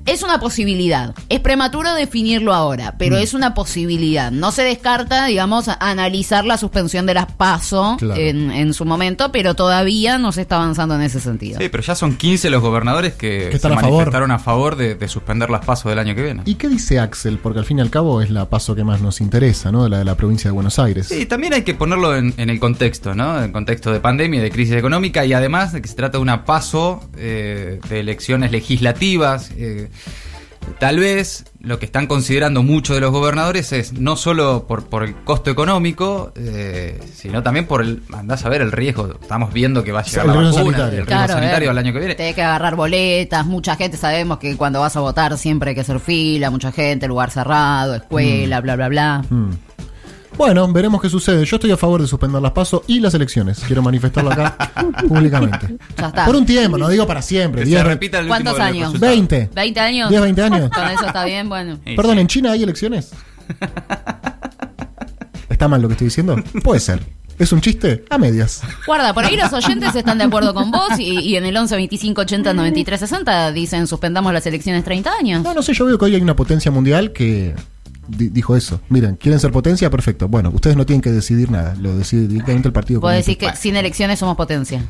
Es 0.05 0.23
una 0.25 0.41
posibilidad. 0.41 1.15
Es 1.29 1.39
prematuro 1.41 1.95
definirlo 1.95 2.53
ahora, 2.55 2.97
pero 2.99 3.17
Mm. 3.17 3.21
es 3.21 3.35
una 3.35 3.55
posibilidad. 3.55 4.33
No 4.33 4.51
se 4.51 4.63
descarta, 4.63 5.27
digamos, 5.27 5.69
analizar 5.81 6.45
la 6.45 6.59
suspensión 6.59 7.07
de 7.07 7.15
las 7.15 7.27
PASO 7.33 7.97
Claro. 7.99 8.21
en, 8.21 8.51
en 8.51 8.75
su 8.75 8.85
momento, 8.85 9.31
pero 9.31 9.55
todavía 9.55 10.19
no 10.19 10.33
se 10.33 10.41
está 10.43 10.57
avanzando 10.57 10.97
en 10.97 11.03
ese 11.03 11.21
sentido. 11.21 11.59
Sí, 11.61 11.69
pero 11.69 11.83
ya 11.85 11.95
son 11.95 12.17
15 12.17 12.51
los 12.51 12.63
gobernadores 12.63 13.13
que, 13.15 13.49
Que 13.51 13.57
están 13.57 13.73
se 13.73 13.77
a 13.79 13.81
favor. 13.81 13.93
manifestaron 13.99 14.31
a 14.33 14.39
favor 14.41 14.75
de, 14.77 14.95
de 14.97 15.09
suspender 15.09 15.51
las 15.51 15.65
pasos 15.65 15.89
del 15.91 15.99
año 16.01 16.15
que 16.17 16.23
viene. 16.23 16.43
¿Y 16.47 16.55
qué 16.57 16.69
dice 16.69 16.99
Axel? 16.99 17.39
Porque 17.39 17.61
al 17.61 17.65
fin 17.65 17.79
y 17.79 17.83
al 17.83 17.91
cabo 17.91 18.21
es 18.23 18.31
la 18.31 18.51
paso 18.51 18.75
que 18.75 18.83
más 18.85 19.01
nos 19.03 19.21
interesa, 19.21 19.71
¿no? 19.71 19.89
La 19.89 19.99
de 19.99 20.05
la 20.05 20.17
provincia 20.17 20.49
de 20.49 20.53
Buenos 20.55 20.79
Aires. 20.81 21.07
Sí, 21.09 21.27
también 21.27 21.53
hay 21.55 21.63
que 21.63 21.75
ponerlo 21.75 22.17
en, 22.17 22.35
en 22.39 22.51
el 22.51 22.59
contexto, 22.59 23.15
¿no? 23.15 23.43
En 23.43 23.53
contexto 23.53 23.93
de 23.93 24.01
pandemia 24.01 24.41
y 24.41 24.43
de 24.43 24.51
crisis 24.51 24.75
económica 24.75 25.25
y 25.25 25.33
además 25.33 25.73
de 25.73 25.81
que 25.81 25.89
se 25.89 25.95
trata 25.95 26.19
de 26.19 26.23
una 26.23 26.45
paso 26.45 27.09
eh, 27.17 27.79
de 27.89 28.01
elecciones 28.01 28.51
legislativas. 28.51 29.51
eh, 29.57 29.91
tal 30.79 30.99
vez 30.99 31.45
lo 31.61 31.79
que 31.79 31.87
están 31.87 32.07
considerando 32.07 32.63
muchos 32.63 32.97
de 32.97 33.01
los 33.01 33.11
gobernadores 33.13 33.73
es 33.73 33.93
no 33.93 34.17
solo 34.17 34.67
por, 34.67 34.87
por 34.87 35.05
el 35.05 35.15
costo 35.15 35.51
económico, 35.51 36.33
eh, 36.37 37.01
sino 37.15 37.43
también 37.43 37.67
por 37.67 37.83
el, 37.83 38.03
andás 38.13 38.45
a 38.45 38.49
ver 38.49 38.63
el 38.63 38.73
riesgo. 38.73 39.17
Estamos 39.21 39.53
viendo 39.53 39.85
que 39.85 39.93
va 39.93 40.01
a 40.01 40.05
llegar 40.05 40.27
El 40.27 40.33
la 40.33 40.35
vacuna, 40.35 40.53
sanitario. 40.53 40.85
el 40.85 40.91
riesgo 40.91 41.07
Claro, 41.07 41.33
sanitario 41.33 41.69
eh, 41.69 41.73
el 41.73 41.79
año 41.79 41.93
que 41.93 41.99
viene. 41.99 42.15
Te 42.15 42.35
que 42.35 42.43
agarrar 42.43 42.77
boletas, 42.77 43.47
mucha 43.47 43.77
gente 43.77 43.97
sabemos 43.97 44.39
que 44.39 44.57
cuando 44.57 44.81
vas 44.81 44.97
a 44.97 45.01
votar 45.01 45.37
siempre 45.39 45.71
hay 45.71 45.75
que 45.75 45.83
hacer 45.83 46.01
fila, 46.01 46.51
mucha 46.51 46.73
gente, 46.73 47.07
lugar 47.07 47.31
cerrado, 47.31 47.95
escuela, 47.95 48.61
bla, 48.61 48.77
bla, 48.77 48.89
bla. 48.89 49.25
Mm. 49.29 49.51
Bueno, 50.37 50.67
veremos 50.73 51.01
qué 51.01 51.09
sucede. 51.09 51.45
Yo 51.45 51.57
estoy 51.57 51.71
a 51.71 51.77
favor 51.77 52.01
de 52.01 52.09
suspender 52.09 52.41
las 52.41 52.53
pasos 52.53 52.83
y 52.87 53.01
las 53.01 53.15
elecciones. 53.15 53.61
Quiero 53.67 53.83
manifestarlo 53.83 54.33
acá 54.33 54.57
públicamente. 55.09 55.77
Ya 55.97 56.09
está. 56.09 56.25
Por 56.25 56.37
un 56.37 56.47
tiempo, 56.47 56.79
no 56.79 56.89
digo 56.89 57.07
para 57.07 57.23
siempre. 57.23 57.63
Que 57.63 57.69
10, 57.69 57.81
se 57.83 57.85
repita 57.89 58.19
el 58.19 58.29
¿Cuántos 58.29 58.53
último 58.55 58.67
años? 58.67 58.93
resultado. 58.93 59.13
20. 59.13 59.51
¿20 59.55 59.79
años? 59.79 60.11
10, 60.11 60.23
20 60.23 60.43
años. 60.43 60.71
Con 60.71 60.85
eso 60.89 61.07
está 61.07 61.25
bien, 61.25 61.49
bueno. 61.49 61.79
Perdón, 61.97 62.15
sí. 62.15 62.21
¿en 62.21 62.27
China 62.29 62.53
hay 62.53 62.63
elecciones? 62.63 63.13
¿Está 65.49 65.69
mal 65.69 65.83
lo 65.83 65.89
que 65.89 65.93
estoy 65.93 66.07
diciendo? 66.07 66.37
Puede 66.65 66.81
ser. 66.81 67.01
¿Es 67.39 67.53
un 67.53 67.61
chiste? 67.61 68.05
A 68.11 68.19
medias. 68.19 68.63
Guarda, 68.87 69.13
por 69.15 69.25
ahí 69.25 69.37
los 69.37 69.53
oyentes 69.53 69.95
están 69.95 70.19
de 70.19 70.25
acuerdo 70.25 70.55
con 70.55 70.71
vos 70.71 70.99
y, 70.99 71.19
y 71.21 71.37
en 71.37 71.45
el 71.45 71.57
11 71.57 71.75
25 71.77 72.21
80 72.21 72.55
93 72.55 73.01
60 73.01 73.53
dicen 73.53 73.87
suspendamos 73.87 74.33
las 74.33 74.47
elecciones 74.47 74.85
30 74.85 75.11
años. 75.19 75.43
No, 75.43 75.53
no 75.55 75.63
sé, 75.63 75.73
yo 75.75 75.87
veo 75.87 75.99
que 75.99 76.05
hoy 76.05 76.15
hay 76.15 76.21
una 76.23 76.37
potencia 76.37 76.71
mundial 76.71 77.13
que 77.13 77.55
dijo 78.09 78.57
eso. 78.57 78.81
Miren, 78.89 79.17
¿quieren 79.17 79.39
ser 79.41 79.53
potencia? 79.53 79.91
Perfecto. 79.91 80.29
Bueno, 80.29 80.51
ustedes 80.55 80.77
no 80.77 80.85
tienen 80.87 81.01
que 81.03 81.11
decidir 81.11 81.51
nada. 81.51 81.75
Lo 81.81 81.97
decide 81.97 82.27
directamente 82.29 82.69
el 82.69 82.73
partido. 82.75 83.01
Puedo 83.01 83.15
decir 83.15 83.39
que 83.39 83.55
sin 83.57 83.77
elecciones 83.77 84.19
somos 84.19 84.37
potencia. 84.37 84.83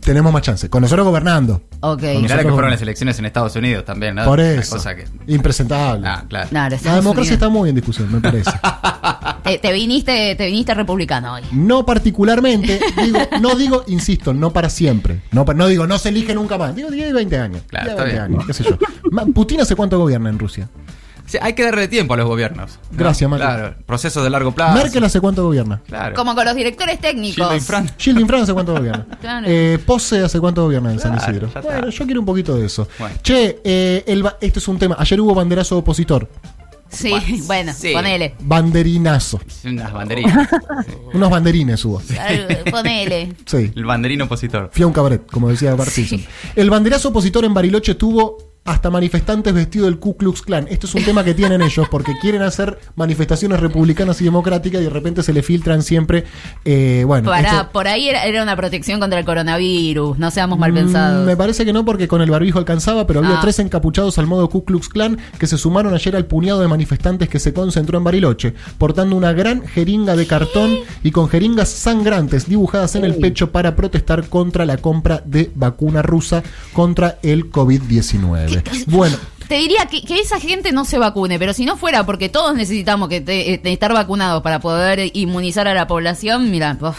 Tenemos 0.00 0.30
más 0.34 0.42
chance. 0.42 0.68
Con 0.68 0.82
nosotros 0.82 1.06
gobernando. 1.06 1.62
Ok. 1.80 2.02
Y 2.02 2.06
mirá 2.06 2.20
Nosotros- 2.20 2.44
que 2.44 2.50
fueron 2.52 2.70
las 2.72 2.82
elecciones 2.82 3.18
en 3.18 3.24
Estados 3.24 3.56
Unidos 3.56 3.86
también, 3.86 4.14
¿no? 4.14 4.24
Por 4.26 4.38
Una 4.38 4.52
eso. 4.52 4.76
cosa 4.76 4.94
que- 4.94 5.06
Impresentable. 5.28 6.06
Ah, 6.06 6.24
claro. 6.28 6.48
La 6.52 6.68
democracia 6.68 7.00
Unidos. 7.10 7.30
está 7.30 7.48
muy 7.48 7.70
en 7.70 7.74
discusión, 7.76 8.12
me 8.12 8.20
parece. 8.20 8.50
te, 9.44 9.56
te 9.58 9.72
viniste, 9.72 10.34
te 10.36 10.44
viniste 10.46 10.74
republicano 10.74 11.32
hoy. 11.34 11.42
No 11.52 11.86
particularmente, 11.86 12.80
digo, 13.02 13.18
no 13.40 13.54
digo, 13.54 13.82
insisto, 13.86 14.34
no 14.34 14.52
para 14.52 14.68
siempre. 14.68 15.22
No, 15.32 15.44
no 15.44 15.68
digo, 15.68 15.86
no 15.86 15.96
se 15.96 16.10
elige 16.10 16.34
nunca 16.34 16.58
más. 16.58 16.76
Digo 16.76 16.90
10 16.90 17.08
y 17.08 17.12
20 17.14 17.38
años. 17.38 17.62
Claro, 17.68 17.86
10 17.86 17.92
está 17.94 18.04
20 18.04 18.20
bien. 18.28 18.34
años, 18.34 18.46
qué 18.46 18.52
sé 18.52 18.64
yo. 18.64 19.32
Putin 19.32 19.62
hace 19.62 19.74
cuánto 19.74 19.98
gobierna 19.98 20.28
en 20.28 20.38
Rusia. 20.38 20.68
Hay 21.40 21.54
que 21.54 21.64
darle 21.64 21.88
tiempo 21.88 22.14
a 22.14 22.16
los 22.16 22.26
gobiernos. 22.26 22.78
¿no? 22.90 22.98
Gracias, 22.98 23.28
Mati. 23.28 23.42
Claro, 23.42 23.74
procesos 23.86 24.22
de 24.22 24.30
largo 24.30 24.52
plazo. 24.52 24.74
Merkel 24.74 25.02
hace 25.04 25.20
cuánto 25.20 25.42
gobierna. 25.44 25.80
Claro. 25.86 26.14
Como 26.14 26.34
con 26.34 26.44
los 26.44 26.54
directores 26.54 27.00
técnicos. 27.00 27.48
Gilles 27.48 28.26
Fran 28.26 28.42
hace 28.42 28.52
cuánto 28.52 28.74
gobierna. 28.74 29.06
Claro. 29.20 29.46
Eh, 29.48 29.78
Pose 29.84 30.20
hace 30.22 30.38
cuánto 30.38 30.62
gobierna 30.64 30.92
en 30.92 30.98
San 30.98 31.16
Isidro. 31.16 31.48
Bueno, 31.62 31.88
yo 31.88 32.04
quiero 32.04 32.20
un 32.20 32.26
poquito 32.26 32.56
de 32.56 32.66
eso. 32.66 32.86
Bueno. 32.98 33.16
Che, 33.22 33.60
eh, 33.64 34.04
el 34.06 34.24
este 34.40 34.58
es 34.58 34.68
un 34.68 34.78
tema. 34.78 34.96
Ayer 34.98 35.20
hubo 35.20 35.34
banderazo 35.34 35.78
opositor. 35.78 36.28
Sí, 36.90 37.12
bueno, 37.46 37.72
Sí. 37.76 37.92
ponele. 37.92 38.34
Banderinazo. 38.40 39.40
Unas 39.64 39.92
banderinas. 39.92 40.48
Unos 41.14 41.30
banderines 41.30 41.84
hubo. 41.84 42.02
Ponele. 42.70 43.32
Sí. 43.46 43.72
El 43.74 43.84
banderín 43.84 44.22
opositor. 44.22 44.70
Fui 44.72 44.82
a 44.82 44.86
un 44.86 44.92
cabaret, 44.92 45.26
como 45.26 45.48
decía 45.48 45.74
Bart 45.74 45.90
Sí. 45.90 46.04
Simpson. 46.04 46.30
El 46.54 46.70
banderazo 46.70 47.08
opositor 47.08 47.44
en 47.44 47.54
Bariloche 47.54 47.94
tuvo 47.94 48.53
hasta 48.64 48.88
manifestantes 48.90 49.52
vestidos 49.52 49.88
del 49.88 49.98
Ku 49.98 50.16
Klux 50.16 50.40
Klan. 50.42 50.66
Esto 50.70 50.86
es 50.86 50.94
un 50.94 51.04
tema 51.04 51.22
que 51.22 51.34
tienen 51.34 51.60
ellos 51.60 51.86
porque 51.90 52.12
quieren 52.20 52.40
hacer 52.42 52.78
manifestaciones 52.96 53.60
republicanas 53.60 54.20
y 54.22 54.24
democráticas 54.24 54.80
y 54.80 54.84
de 54.84 54.90
repente 54.90 55.22
se 55.22 55.32
le 55.34 55.42
filtran 55.42 55.82
siempre. 55.82 56.24
eh, 56.64 57.04
bueno, 57.06 57.28
Pará, 57.30 57.50
esto- 57.60 57.72
por 57.72 57.86
ahí 57.88 58.08
era, 58.08 58.42
una 58.42 58.56
protección 58.56 59.00
contra 59.00 59.18
el 59.18 59.24
coronavirus. 59.26 60.18
No 60.18 60.30
seamos 60.30 60.58
mal 60.58 60.72
Mm, 60.72 60.74
pensados. 60.76 61.26
Me 61.26 61.36
parece 61.36 61.64
que 61.66 61.72
no, 61.74 61.84
porque 61.84 62.08
con 62.08 62.22
el 62.22 62.30
barbijo 62.30 62.58
alcanzaba, 62.58 63.06
pero 63.06 63.20
había 63.20 63.38
Ah. 63.38 63.40
tres 63.42 63.58
encapuchados 63.58 64.16
al 64.18 64.26
modo 64.26 64.48
Ku 64.48 64.64
Klux 64.64 64.88
Klan 64.88 65.18
que 65.38 65.46
se 65.46 65.58
sumaron 65.58 65.92
ayer 65.94 66.16
al 66.16 66.24
puñado 66.26 66.60
de 66.60 66.68
manifestantes 66.68 67.28
que 67.28 67.38
se 67.38 67.52
concentró 67.52 67.98
en 67.98 68.04
Bariloche, 68.04 68.54
portando 68.78 69.14
una 69.16 69.32
gran 69.34 69.66
jeringa 69.66 70.16
de 70.16 70.26
cartón 70.26 70.78
y 71.02 71.10
con 71.10 71.28
jeringas 71.28 71.68
sangrantes 71.68 72.48
dibujadas 72.48 72.94
en 72.94 73.04
el 73.04 73.16
pecho 73.16 73.52
para 73.52 73.76
protestar 73.76 74.28
contra 74.28 74.64
la 74.64 74.78
compra 74.78 75.22
de 75.26 75.50
vacuna 75.54 76.00
rusa 76.02 76.42
contra 76.72 77.18
el 77.22 77.50
COVID-19. 77.50 78.53
Bueno. 78.86 79.16
Te 79.48 79.56
diría 79.56 79.84
que, 79.90 80.02
que 80.02 80.20
esa 80.20 80.40
gente 80.40 80.72
no 80.72 80.86
se 80.86 80.96
vacune, 80.98 81.38
pero 81.38 81.52
si 81.52 81.66
no 81.66 81.76
fuera 81.76 82.06
porque 82.06 82.30
todos 82.30 82.54
necesitamos 82.54 83.10
que 83.10 83.20
te- 83.20 83.52
eh, 83.54 83.60
estar 83.64 83.92
vacunados 83.92 84.42
para 84.42 84.58
poder 84.60 85.10
inmunizar 85.14 85.68
a 85.68 85.74
la 85.74 85.86
población, 85.86 86.50
mira, 86.50 86.76
uf, 86.80 86.98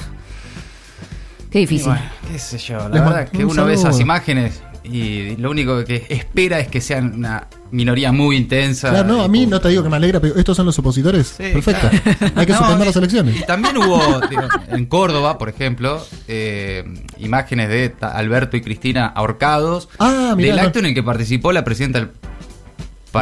qué 1.49 1.59
difícil. 1.59 1.87
Bueno, 1.87 2.03
qué 2.31 2.37
sé 2.37 2.57
yo, 2.59 2.77
la 2.77 2.89
Les 2.89 3.03
verdad 3.03 3.29
que 3.29 3.43
un 3.45 3.51
uno 3.51 3.65
ve 3.65 3.73
esas 3.73 3.99
imágenes 3.99 4.61
y 4.91 5.35
lo 5.37 5.51
único 5.51 5.83
que 5.83 6.05
espera 6.09 6.59
es 6.59 6.67
que 6.67 6.81
sean 6.81 7.13
una 7.15 7.47
minoría 7.71 8.11
muy 8.11 8.37
intensa. 8.37 8.89
Claro, 8.89 9.07
no, 9.07 9.21
a 9.23 9.27
mí 9.27 9.45
no 9.45 9.59
te 9.59 9.69
digo 9.69 9.83
que 9.83 9.89
me 9.89 9.97
alegra, 9.97 10.19
pero 10.19 10.35
estos 10.35 10.55
son 10.55 10.65
los 10.65 10.77
opositores. 10.79 11.27
Sí, 11.37 11.43
Perfecto. 11.53 11.89
claro. 11.89 12.31
Hay 12.35 12.45
que 12.45 12.51
No, 12.53 12.57
suspender 12.59 12.87
las 12.87 12.95
elecciones. 12.95 13.41
y 13.41 13.45
También 13.45 13.77
hubo 13.77 14.21
digo, 14.29 14.43
en 14.69 14.85
Córdoba, 14.85 15.37
por 15.37 15.49
ejemplo, 15.49 16.05
eh, 16.27 16.83
imágenes 17.17 17.69
de 17.69 17.93
Alberto 18.01 18.55
y 18.57 18.61
Cristina 18.61 19.07
ahorcados 19.07 19.89
Ah, 19.99 20.33
mirá, 20.37 20.49
del 20.53 20.61
no- 20.61 20.67
acto 20.67 20.79
en 20.79 20.85
el 20.87 20.93
que 20.93 21.03
participó 21.03 21.51
la 21.51 21.63
presidenta 21.63 21.99
del 21.99 22.09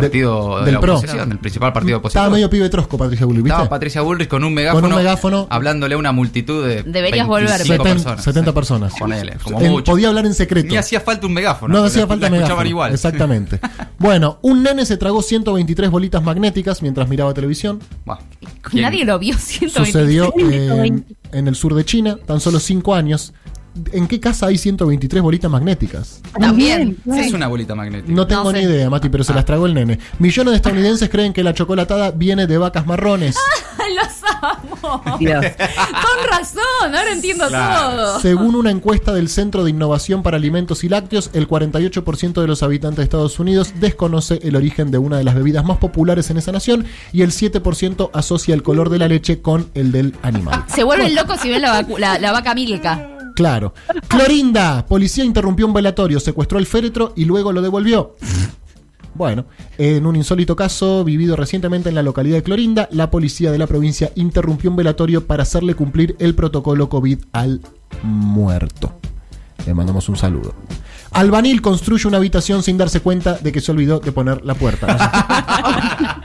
partido 0.01 0.49
Del- 0.55 0.59
de 0.59 0.65
del 0.65 0.73
la 0.75 0.79
PRO. 0.81 0.93
oposición, 0.97 1.29
del 1.29 1.39
principal 1.39 1.73
partido 1.73 1.97
opositor. 1.99 2.19
Estaba 2.21 2.33
medio 2.33 2.49
pibe 2.49 2.69
trosco, 2.69 2.97
Patricia 2.97 3.25
Bullrich, 3.25 3.43
¿viste? 3.43 3.53
Estaba 3.55 3.69
Patricia 3.69 4.01
Bullrich 4.01 4.27
con 4.27 4.43
un 4.43 4.53
megáfono, 4.53 4.81
Con 4.81 4.91
un 4.91 4.97
megáfono. 4.97 5.47
hablándole 5.49 5.95
a 5.95 5.97
una 5.97 6.11
multitud 6.11 6.65
de 6.67 6.83
Deberías 6.83 7.27
volver, 7.27 7.49
25 7.49 7.83
Seten- 7.83 7.93
personas. 7.93 8.23
70 8.23 8.51
Sí. 8.51 8.55
personas. 8.55 8.93
Ponele, 8.99 9.37
como 9.43 9.61
En- 9.61 9.71
mucho. 9.71 9.91
Podía 9.91 10.09
hablar 10.09 10.25
en 10.25 10.33
secreto. 10.33 10.67
Ni 10.69 10.77
hacía 10.77 10.99
falta 11.01 11.27
un 11.27 11.33
megáfono. 11.33 11.73
No 11.73 11.81
la- 11.81 11.87
hacía 11.87 12.01
la 12.01 12.07
falta 12.07 12.25
escuchaban 12.27 12.47
megáfono. 12.49 12.69
igual. 12.69 12.93
Exactamente. 12.93 13.59
bueno, 13.99 14.39
un 14.41 14.63
nene 14.63 14.85
se 14.85 14.97
tragó 14.97 15.21
123 15.21 15.89
bolitas 15.91 16.23
magnéticas 16.23 16.81
mientras 16.81 17.07
miraba 17.09 17.33
televisión. 17.33 17.79
¿quién? 18.61 18.83
Nadie 18.83 19.05
lo 19.05 19.19
vio, 19.19 19.37
120. 19.37 19.91
Sucedió 19.91 20.33
en, 20.37 21.05
en 21.31 21.47
el 21.47 21.55
sur 21.55 21.73
de 21.75 21.85
China, 21.85 22.17
tan 22.25 22.39
solo 22.39 22.59
5 22.59 22.95
años. 22.95 23.33
¿En 23.91 24.07
qué 24.07 24.19
casa 24.19 24.47
hay 24.47 24.57
123 24.57 25.21
bolitas 25.23 25.49
magnéticas? 25.49 26.21
También. 26.39 26.97
¿Qué 27.03 27.21
es 27.21 27.33
una 27.33 27.47
bolita 27.47 27.73
magnética? 27.73 28.13
No 28.13 28.27
tengo 28.27 28.43
No 28.45 28.51
ni 28.51 28.59
sé. 28.59 28.65
idea, 28.65 28.89
Mati, 28.89 29.09
pero 29.09 29.23
se 29.23 29.33
las 29.33 29.45
tragó 29.45 29.65
el 29.65 29.73
nene. 29.73 29.97
Millones 30.19 30.51
de 30.51 30.55
estadounidenses 30.57 31.09
creen 31.09 31.33
que 31.33 31.43
la 31.43 31.53
chocolatada 31.53 32.11
viene 32.11 32.45
de 32.47 32.57
vacas 32.57 32.85
marrones. 32.85 33.35
Los 33.95 34.31
amo. 34.41 35.17
Dios. 35.19 35.43
Con 35.57 36.29
razón, 36.29 36.95
ahora 36.95 37.11
entiendo 37.11 37.47
Claro. 37.47 37.91
todo. 37.97 38.19
Según 38.21 38.55
una 38.55 38.71
encuesta 38.71 39.13
del 39.13 39.27
Centro 39.29 39.63
de 39.63 39.69
Innovación 39.71 40.23
para 40.23 40.37
Alimentos 40.37 40.83
y 40.83 40.89
Lácteos, 40.89 41.29
el 41.33 41.47
48% 41.47 42.41
de 42.41 42.47
los 42.47 42.63
habitantes 42.63 42.97
de 42.97 43.03
Estados 43.03 43.39
Unidos 43.39 43.73
desconoce 43.79 44.39
el 44.43 44.55
origen 44.55 44.89
de 44.91 44.97
una 44.99 45.17
de 45.17 45.23
las 45.23 45.35
bebidas 45.35 45.65
más 45.65 45.77
populares 45.77 46.29
en 46.29 46.37
esa 46.37 46.51
nación 46.51 46.85
y 47.11 47.21
el 47.23 47.31
7% 47.31 48.09
asocia 48.13 48.53
el 48.55 48.63
color 48.63 48.89
de 48.89 48.99
la 48.99 49.07
leche 49.07 49.41
con 49.41 49.67
el 49.73 49.91
del 49.91 50.15
animal. 50.21 50.63
Se 50.67 50.83
vuelven 50.83 51.13
locos 51.15 51.39
si 51.41 51.49
ven 51.49 51.61
la, 51.61 51.85
la, 51.97 52.19
la 52.19 52.31
vaca 52.31 52.53
Milka. 52.55 53.09
Claro. 53.35 53.73
Clorinda, 54.07 54.85
policía 54.85 55.23
interrumpió 55.23 55.65
un 55.65 55.73
velatorio, 55.73 56.19
secuestró 56.19 56.59
el 56.59 56.65
féretro 56.65 57.13
y 57.15 57.25
luego 57.25 57.51
lo 57.51 57.61
devolvió. 57.61 58.15
Bueno, 59.15 59.45
en 59.77 60.05
un 60.07 60.15
insólito 60.15 60.55
caso 60.55 61.03
vivido 61.03 61.35
recientemente 61.35 61.89
en 61.89 61.95
la 61.95 62.01
localidad 62.01 62.37
de 62.37 62.43
Clorinda, 62.43 62.89
la 62.91 63.11
policía 63.11 63.51
de 63.51 63.59
la 63.59 63.67
provincia 63.67 64.11
interrumpió 64.15 64.71
un 64.71 64.75
velatorio 64.75 65.27
para 65.27 65.43
hacerle 65.43 65.75
cumplir 65.75 66.15
el 66.19 66.33
protocolo 66.33 66.89
COVID 66.89 67.19
al 67.31 67.61
muerto. 68.01 68.93
Le 69.67 69.73
mandamos 69.73 70.09
un 70.09 70.17
saludo. 70.17 70.55
Albanil 71.13 71.61
construye 71.61 72.07
una 72.07 72.17
habitación 72.17 72.63
sin 72.63 72.77
darse 72.77 72.99
cuenta 73.01 73.33
de 73.33 73.51
que 73.51 73.61
se 73.61 73.71
olvidó 73.71 73.99
de 73.99 74.11
poner 74.11 74.43
la 74.43 74.55
puerta. 74.55 74.87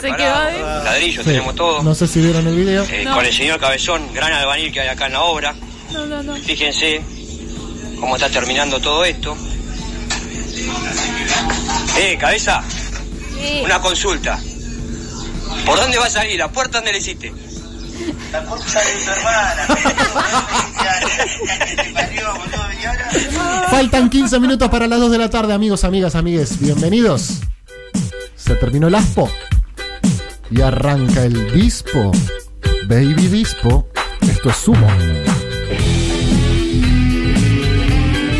Se 0.00 0.12
quedó 0.12 0.34
ahí. 0.34 0.58
Ladrillo, 0.84 1.22
tenemos 1.22 1.54
todo. 1.54 1.82
no 1.82 1.94
sé 1.94 2.06
si 2.08 2.20
vieron 2.20 2.46
el 2.46 2.56
video. 2.56 2.84
Eh, 2.84 3.02
No. 3.04 3.14
Con 3.14 3.24
el 3.24 3.32
señor 3.32 3.58
Cabezón, 3.60 4.12
gran 4.12 4.32
albanil 4.32 4.72
que 4.72 4.80
hay 4.80 4.88
acá 4.88 5.06
en 5.06 5.12
la 5.12 5.22
obra. 5.22 5.54
No, 5.92 6.04
no, 6.06 6.22
no. 6.22 6.34
Fíjense 6.36 7.00
cómo 8.00 8.16
está 8.16 8.28
terminando 8.28 8.80
todo 8.80 9.04
esto. 9.04 9.36
Eh, 11.98 12.16
cabeza, 12.18 12.62
Sí. 13.40 13.62
una 13.64 13.80
consulta. 13.80 14.38
¿Por 15.64 15.78
dónde 15.78 15.98
va 15.98 16.06
a 16.06 16.10
salir? 16.10 16.38
¿La 16.38 16.48
puerta 16.50 16.78
dónde 16.78 16.92
le 16.92 16.98
hiciste? 16.98 17.32
La 18.32 18.44
concha 18.44 18.80
de 18.80 19.04
tu 19.04 19.10
hermana, 19.10 19.66
que 21.66 21.76
te 21.76 21.90
parió, 21.92 22.34
boludo, 22.34 22.72
y. 22.72 23.70
Faltan 23.70 24.10
15 24.10 24.40
minutos 24.40 24.68
para 24.68 24.86
las 24.86 25.00
2 25.00 25.10
de 25.10 25.18
la 25.18 25.30
tarde, 25.30 25.54
amigos, 25.54 25.84
amigas, 25.84 26.14
amigues. 26.14 26.60
Bienvenidos. 26.60 27.40
Se 28.36 28.54
terminó 28.56 28.88
el 28.88 28.94
aspo. 28.94 29.30
Y 30.50 30.60
arranca 30.60 31.24
el 31.24 31.52
dispo. 31.52 32.12
Baby 32.86 33.28
dispo. 33.28 33.88
Esto 34.20 34.50
es 34.50 34.56
sumo. 34.56 34.86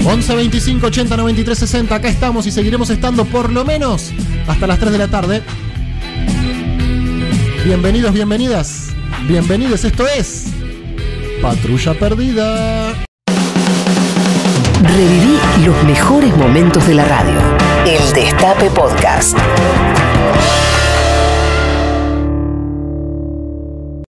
11 0.04 0.34
25 0.34 0.86
80 0.86 1.16
93 1.16 1.58
60. 1.58 1.94
Acá 1.94 2.08
estamos 2.08 2.46
y 2.46 2.50
seguiremos 2.50 2.90
estando 2.90 3.24
por 3.24 3.50
lo 3.50 3.64
menos 3.64 4.12
hasta 4.46 4.66
las 4.66 4.78
3 4.78 4.92
de 4.92 4.98
la 4.98 5.08
tarde. 5.08 5.42
Bienvenidos, 7.64 8.12
bienvenidas. 8.12 8.93
Bienvenidos, 9.22 9.84
esto 9.84 10.06
es 10.06 10.48
Patrulla 11.40 11.94
Perdida. 11.94 12.92
Reviví 14.82 15.38
los 15.64 15.82
mejores 15.84 16.36
momentos 16.36 16.86
de 16.86 16.94
la 16.94 17.06
radio. 17.06 17.40
El 17.86 18.12
Destape 18.12 18.68
Podcast. 18.70 19.38